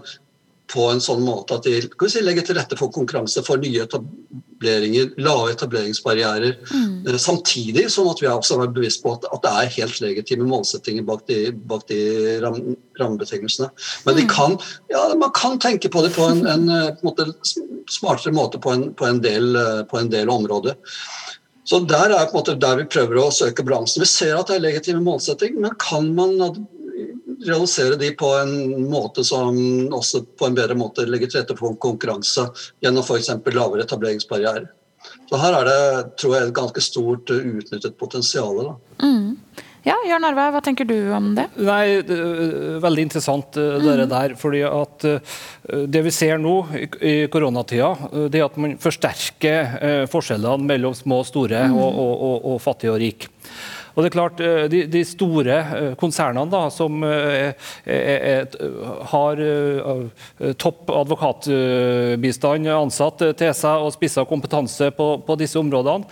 [0.70, 5.12] på en sånn måte at de si, legger til rette for konkurranse for nye etableringer,
[5.22, 6.60] lave etableringsbarrierer.
[6.70, 7.18] Mm.
[7.20, 10.48] Samtidig som at vi har også er bevisst på at, at, det er helt legitime
[10.50, 11.40] målsettinger bak de,
[11.72, 12.02] bak de
[12.44, 12.60] ram,
[13.02, 13.72] rammebetingelsene.
[14.06, 14.60] Men de kan,
[14.94, 17.32] ja, man kan tenke på det på en, en, på en måte,
[17.90, 19.58] smartere måte på en, på en, del,
[19.90, 20.78] på en del områder.
[21.70, 24.02] Så Der er på en måte der vi prøver å søke balansen.
[24.02, 26.40] Vi ser at det er legitime målsettinger, men kan man
[27.46, 29.56] realisere de på en måte som
[29.94, 32.50] også på en bedre måte legger til rette for konkurranse
[32.84, 33.32] gjennom f.eks.
[33.56, 34.68] lavere etableringsbarriere.
[35.30, 35.82] Så her er det
[36.20, 38.74] tror jeg, et ganske stort uutnyttet potensial.
[39.00, 39.38] Mm.
[39.88, 41.46] Ja, Jørn Arve, hva tenker du om det?
[41.64, 42.18] Nei, det
[42.84, 44.02] Veldig interessant det mm.
[44.12, 44.36] der.
[44.36, 45.06] fordi at
[45.96, 46.56] Det vi ser nå
[47.00, 47.94] i koronatida,
[48.28, 51.80] det er at man forsterker forskjellene mellom små og store, mm.
[51.80, 53.32] og, og, og, og fattige og rike.
[54.00, 54.42] Og det er klart,
[54.72, 55.56] De, de store
[56.00, 57.52] konsernene da, som er,
[57.84, 58.46] er,
[59.12, 59.42] har
[60.62, 66.08] topp advokatbistand ansatt til seg og spissa kompetanse på, på, disse områdene,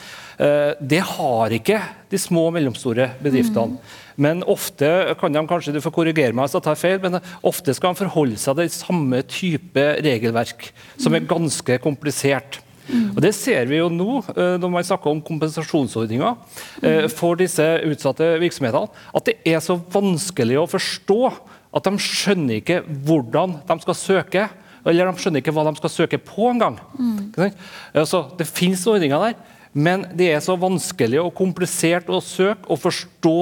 [0.84, 1.80] det har ikke
[2.12, 3.78] de små og mellomstore bedriftene.
[3.78, 3.96] Mm.
[4.18, 4.90] Men ofte
[5.22, 8.02] kan de kanskje du får korrigere meg hvis jeg tar feil, men ofte skal de
[8.02, 12.60] forholde seg til samme type regelverk, som er ganske komplisert.
[12.88, 18.88] Og Det ser vi jo nå når man snakker om kompensasjonsordninger for disse utsatte virksomhetene.
[19.16, 21.20] At det er så vanskelig å forstå
[21.78, 24.48] at de skjønner ikke hvordan de skal søke.
[24.88, 26.78] Eller de skjønner ikke hva de skal søke på engang.
[26.96, 27.34] Mm.
[27.92, 29.36] Altså, det finnes ordninger der,
[29.78, 33.36] men det er så vanskelig og komplisert å søke og forstå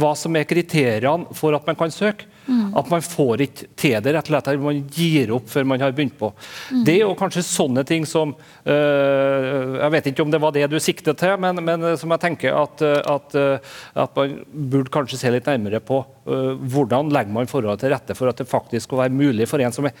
[0.00, 2.30] hva som er kriteriene for at man kan søke.
[2.46, 2.74] Mm.
[2.76, 4.60] At man får ikke til det, rett og slett.
[4.60, 6.30] Man gir opp før man har begynt på.
[6.72, 6.82] Mm.
[6.86, 10.78] Det jo kanskje sånne ting som øh, Jeg vet ikke om det var det du
[10.82, 13.38] siktet til, men, men som jeg tenker at, at,
[13.94, 16.02] at, man burde kanskje se litt nærmere på.
[16.28, 19.62] Øh, hvordan legger man forholdene til rette for at det faktisk skal være mulig for
[19.64, 19.96] en som er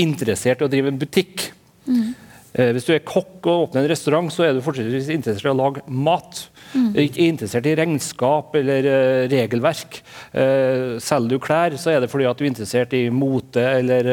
[0.00, 1.50] interessert i å drive en butikk.
[1.86, 2.14] Mm.
[2.54, 5.56] Hvis du er kokk og åpner en restaurant, så er du fortsatt interessert i å
[5.58, 6.44] lage mat.
[6.70, 6.92] Mm.
[7.02, 9.98] Ikke interessert i regnskap eller uh, regelverk.
[10.30, 14.10] Uh, selger du klær, så er det fordi at du er interessert i mote eller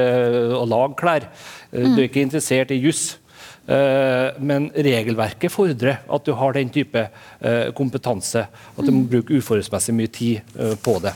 [0.57, 1.27] å lage klær.
[1.69, 1.91] Mm.
[1.93, 3.17] Du er ikke interessert i juss.
[4.41, 7.03] Men regelverket fordrer at du har den type
[7.77, 8.41] kompetanse.
[8.49, 11.13] At du må bruke uforholdsmessig mye tid på det.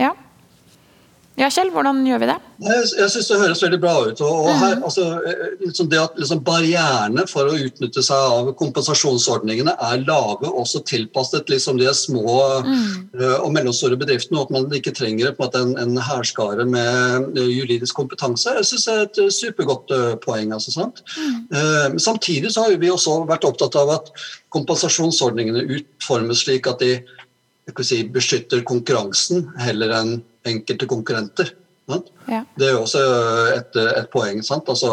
[0.00, 0.14] Ja.
[1.38, 2.34] Ja, Kjell, hvordan gjør vi det?
[2.66, 4.20] Jeg, jeg syns det høres veldig bra ut.
[4.26, 5.04] og, og her, altså,
[5.62, 11.50] liksom det at liksom, Barrierene for å utnytte seg av kompensasjonsordningene er lave, også tilpasset
[11.52, 12.88] liksom, de små mm.
[13.20, 17.44] uh, og mellomstore bedriftene, og at man ikke trenger en, en, en hærskare med uh,
[17.46, 18.56] juridisk kompetanse.
[18.58, 20.50] Jeg synes det er et supergodt poeng.
[20.56, 21.04] Altså, sant?
[21.18, 21.98] Mm.
[22.00, 24.10] samtidig så har vi også vært opptatt av at
[24.54, 26.96] kompensasjonsordningene utformes slik at de
[27.84, 30.12] si, beskytter konkurransen heller enn
[30.50, 31.54] enkelte konkurrenter.
[32.28, 32.42] Ja.
[32.60, 33.00] Det er jo også
[33.54, 34.42] et, et poeng.
[34.44, 34.90] Altså,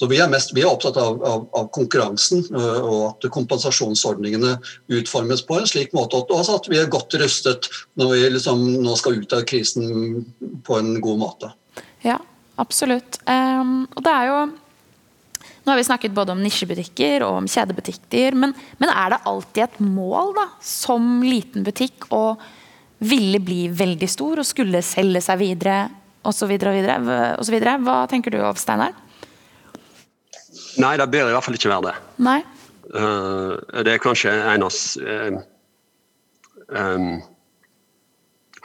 [0.00, 4.54] så vi er, mest, vi er opptatt av, av, av, konkurransen og at kompensasjonsordningene
[4.96, 7.68] utformes på en slik måte at, også at vi er godt rustet
[8.00, 10.24] når vi liksom nå skal ut av krisen
[10.64, 11.52] på en god måte.
[12.06, 12.16] Ja,
[12.56, 13.20] absolutt.
[13.28, 14.40] Um, og det er jo
[15.68, 19.66] nå har vi snakket både om nisjebutikker og om kjedebutikker, men, men er det alltid
[19.66, 22.38] et mål da, som liten butikk å
[22.98, 25.78] ville bli veldig stor og skulle selge seg videre
[26.26, 26.54] osv.?
[26.58, 28.96] Hva tenker du, Steinar?
[30.78, 31.96] Nei, det bør i hvert fall ikke være det.
[32.22, 32.38] Nei.
[32.88, 35.40] Uh, det er kanskje en av uh,
[36.72, 37.10] um,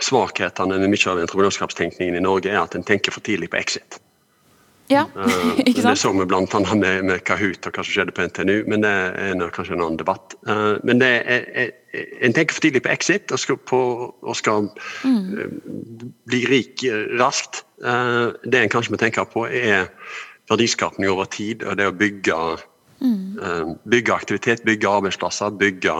[0.04, 4.00] svakhetene med mye av entreprenørskapstenkningen i Norge, er at en tenker for tidlig på exit.
[4.92, 5.06] Ja,
[5.68, 5.96] ikke sant?
[5.96, 6.76] Det så vi bl.a.
[6.76, 10.00] Med, med Kahoot og hva som skjedde på NTNU, men det er kanskje en annen
[10.02, 10.36] debatt.
[10.48, 11.72] Uh, men det er,
[12.26, 13.80] en tenker for tidlig på exit og skal, på,
[14.12, 14.68] og skal
[15.06, 16.10] mm.
[16.30, 16.84] bli rik
[17.22, 17.64] raskt.
[17.80, 19.90] Det en kanskje må tenke på, er
[20.52, 22.40] verdiskapning over tid og det å bygge,
[23.04, 23.74] mm.
[23.94, 25.98] bygge aktivitet, bygge arbeidsplasser, bygge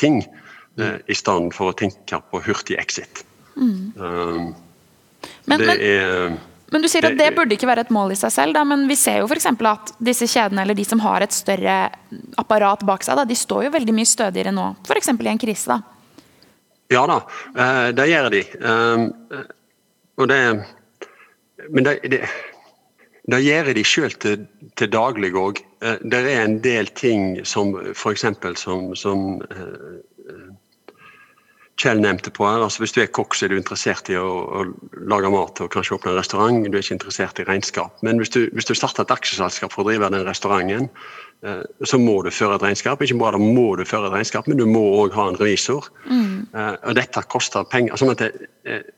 [0.00, 0.22] ting.
[0.76, 1.00] Mm.
[1.08, 3.22] I stedet for å tenke på hurtig exit.
[3.56, 3.92] Mm.
[5.46, 6.36] Men, det er
[6.72, 8.86] men du sier at det burde ikke være et mål i seg selv, da, men
[8.90, 9.46] vi ser jo f.eks.
[9.54, 11.76] at disse kjedene eller de som har et større
[12.42, 15.12] apparat bak seg, da, de står jo veldig mye stødigere nå, f.eks.
[15.14, 15.76] i en krise.
[15.76, 15.78] da.
[16.92, 17.20] Ja da,
[17.58, 18.42] eh, det gjør de.
[18.62, 19.06] Ehm,
[20.16, 20.40] og det,
[21.70, 22.20] men det, det,
[23.26, 24.46] det gjør de sjøl til,
[24.78, 25.62] til, daglig òg.
[25.82, 28.26] Eh, det er en del ting som f.eks.
[28.62, 29.98] som, som eh,
[31.76, 34.24] Kjell nevnte på her, altså Hvis du er kokk, så er du interessert i å,
[34.24, 34.62] å,
[35.12, 36.62] lage mat og kanskje åpne en restaurant.
[36.64, 37.98] Du er ikke interessert i regnskap.
[38.06, 40.88] Men hvis du, hvis du starter et aksjeselskap for å drive den restauranten,
[41.44, 43.04] eh, så må du føre et regnskap.
[43.04, 45.90] Ikke bare må du føre et regnskap, men du må òg ha en revisor.
[46.08, 46.46] Mm.
[46.48, 48.00] Eh, og dette koster penger.
[48.00, 48.88] sånn at det, eh,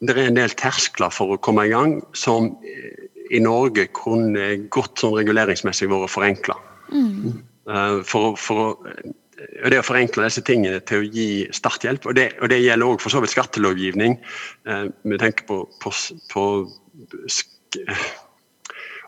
[0.00, 4.56] det er en del terskler for å komme i gang som eh, i Norge kunne
[4.74, 6.58] godt sånn reguleringsmessig vært forenkla.
[6.90, 7.38] Mm.
[7.70, 8.70] Eh, for, for å
[9.72, 12.08] det å forenkle disse tingene til å gi starthjelp.
[12.10, 14.18] Og det, og det gjelder òg for så vidt skattelovgivning.
[14.68, 15.92] Eh, vi tenker på, på,
[16.32, 16.44] på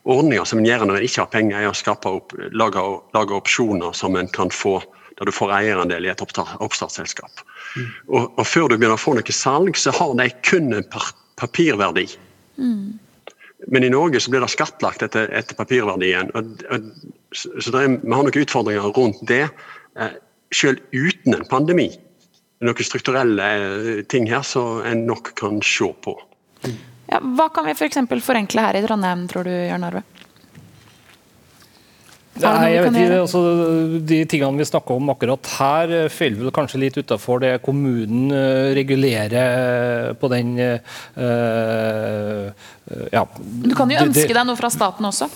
[0.08, 2.82] ordninger som en gjør når en ikke har penger, er å skape opp, lage,
[3.16, 4.80] lage, opsjoner som en kan få
[5.18, 7.44] der du får eierandel i et oppstart, oppstartsselskap.
[7.76, 7.88] Mm.
[8.08, 10.86] Og, og, før du begynner å få noe salg, så har de kun en
[11.38, 12.06] papirverdi.
[12.56, 12.96] Mm.
[13.70, 16.32] Men i Norge så blir det skattlagt etter, etter papirverdien.
[16.34, 16.88] Og, og,
[17.32, 19.44] så er, Vi har noen utfordringer rundt det.
[19.98, 20.14] Eh,
[20.54, 21.90] selv uten en pandemi.
[22.62, 26.16] Noen strukturelle eh, ting her som en nok kan se på.
[27.10, 28.00] Ja, hva kan vi f.eks.
[28.08, 30.04] For forenkle her i Trondheim, tror du, Jørn Arve?
[32.32, 33.40] Nei, jeg vet ikke, altså,
[34.08, 38.32] De tingene vi snakker om akkurat her, eh, faller vel kanskje litt utenfor det kommunen
[38.72, 42.48] regulerer på den uh,
[43.12, 43.26] ja.
[43.36, 45.28] Du kan jo ønske deg noe fra staten også?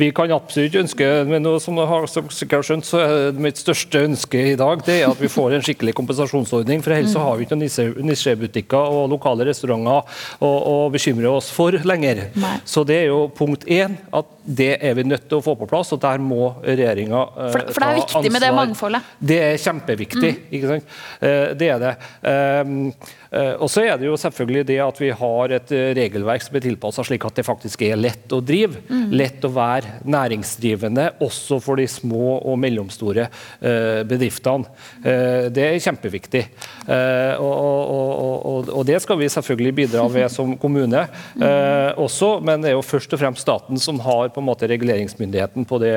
[0.00, 4.40] Vi kan absolutt ønske, men som du har sikkert skjønt, så er mitt største ønske
[4.52, 6.82] i dag det er at vi får en skikkelig kompensasjonsordning.
[6.84, 10.04] For ellers har vi ikke noen nisjebutikker og lokale restauranter
[10.44, 12.26] å, å bekymre oss for lenger.
[12.40, 12.56] Nei.
[12.68, 15.68] Så det er jo punkt én at det er vi nødt til å få på
[15.68, 17.66] plass, og der må regjeringa uh, ansvar.
[17.70, 18.34] for det er viktig ansvar.
[18.34, 19.12] med det mangfoldet?
[19.32, 20.32] Det er kjempeviktig.
[20.34, 20.48] Mm.
[20.58, 20.96] ikke sant?
[21.22, 21.94] Uh, det er det.
[22.20, 26.64] Uh, og så er det jo selvfølgelig det at vi har et regelverk som er
[26.64, 28.82] tilpassa slik at det faktisk er lett å drive.
[28.88, 29.14] Mm.
[29.14, 33.26] Lett å være næringsdrivende, også for de små og mellomstore
[34.08, 34.68] bedriftene.
[35.54, 36.44] det er kjempeviktig.
[36.88, 41.04] Og, og, og, og, det skal vi selvfølgelig bidra ved som kommune
[42.00, 45.66] også, men det er jo først og fremst staten som har på en måte reguleringsmyndigheten
[45.68, 45.94] på det,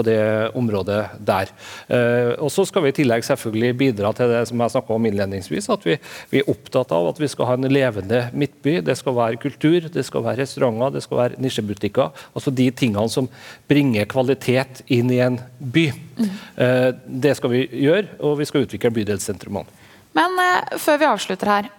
[0.00, 1.50] på det området der.
[1.88, 5.08] Eh, og så skal vi i tillegg selvfølgelig bidra til det som jeg snakka om
[5.08, 5.96] innledningsvis, at vi,
[6.32, 8.78] vi, er opptatt av at vi skal ha en levende midtby.
[8.84, 12.24] Det skal være kultur, det skal være restauranter, det skal være nisjebutikker.
[12.34, 13.28] Altså de tingene som
[13.70, 15.90] bringer kvalitet inn i en by.
[16.20, 16.30] Mm.
[16.64, 16.88] Eh,
[17.26, 19.78] det skal vi gjøre, og vi skal utvikle bydelssentrumene.
[20.16, 21.74] Men uh, før vi avslutter her,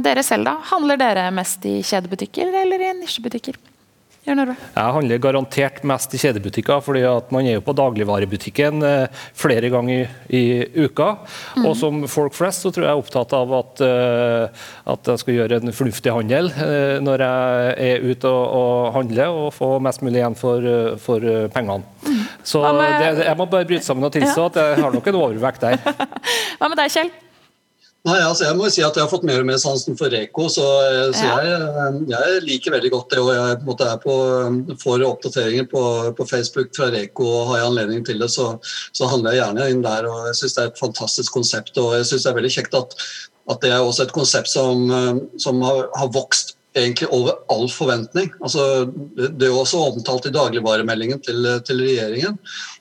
[0.00, 3.58] dere selv da, handler dere mest i kjedebutikker eller i nisjebutikker?
[4.28, 9.70] Jeg handler garantert mest i kjedebutikker, fordi at man er jo på dagligvarebutikken eh, flere
[9.72, 11.14] ganger i, i uka.
[11.56, 11.64] Mm.
[11.64, 15.38] Og som folk flest så tror jeg er opptatt av at, uh, at jeg skal
[15.38, 20.04] gjøre en fornuftig handel uh, når jeg er ute og, og, handler, og få mest
[20.04, 20.68] mulig igjen for,
[21.00, 21.88] for pengene.
[22.04, 22.20] Mm.
[22.44, 24.52] Så det, jeg må bare bryte sammen og tilstå ja.
[24.52, 25.80] at jeg har nok en overvekt der.
[26.60, 27.12] Hva med deg, Kjell?
[28.08, 30.08] Nei, altså jeg må jo si at jeg har fått mer og mer sansen for
[30.12, 30.64] Reko, så,
[31.12, 31.34] så Ja.
[31.44, 33.18] jeg, jeg liker veldig godt det.
[33.20, 34.14] Og jeg på måte, er på,
[34.80, 35.82] får oppdateringer på,
[36.16, 38.54] på Facebook fra Reko og har jeg anledning til det, så,
[38.96, 40.08] så handler jeg gjerne inn der.
[40.08, 42.78] og Jeg syns det er et fantastisk konsept, og jeg syns det er veldig kjekt
[42.80, 42.96] at,
[43.52, 47.68] at det er også et konsept som, eh, som har, har vokst egentlig over all
[47.68, 48.30] forventning.
[48.40, 48.86] Altså,
[49.16, 52.38] det, det er jo også omtalt i dagligvaremeldingen til, til regjeringen.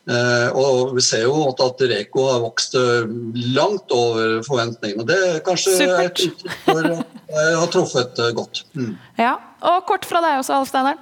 [0.10, 3.10] Eh, og vi ser jo at, at Reko har vokst eh,
[3.54, 5.06] langt over forventningene.
[5.06, 6.24] Det er kanskje Supert.
[6.24, 8.64] et uttrykk for at jeg har truffet eh, godt.
[8.80, 8.96] Mm.
[9.20, 9.36] Ja,
[9.70, 10.98] Og kort fra deg også, Alf Steinar.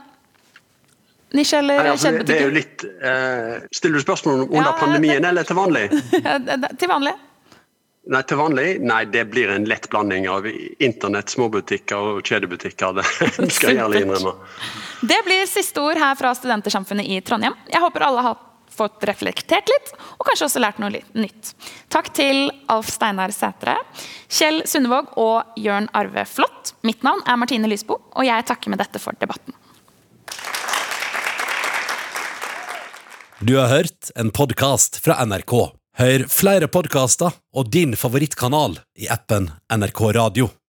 [1.35, 4.69] Nisje eller Nei, altså, det, det er jo litt eh, Stiller du spørsmål om under
[4.69, 5.87] Ja, pandemien det- eller til vanlig?
[6.79, 7.13] Til vanlig.
[8.07, 8.67] Nei, til vanlig?
[8.87, 13.01] Nei, det blir en lett blanding av internett, småbutikker og kjedebutikker.
[13.35, 14.31] Det skal jeg ærlig innrømme.
[15.03, 17.57] Det blir siste ord her fra Studentersamfunnet i Trondheim.
[17.67, 18.37] Jeg håper alle har
[18.77, 21.53] fått reflektert litt, og kanskje også lært noe litt nytt.
[21.93, 23.77] Takk til Alf Steinar Sætre,
[24.29, 26.75] Kjell Sundevåg og Jørn Arve Flått.
[26.87, 29.55] Mitt navn er Martine Lysbo, og jeg takker med dette for debatten.
[33.37, 35.53] Du har hørt en podkast fra NRK.
[35.97, 40.49] Hør flere podkaster og din favorittkanal i appen NRK Radio.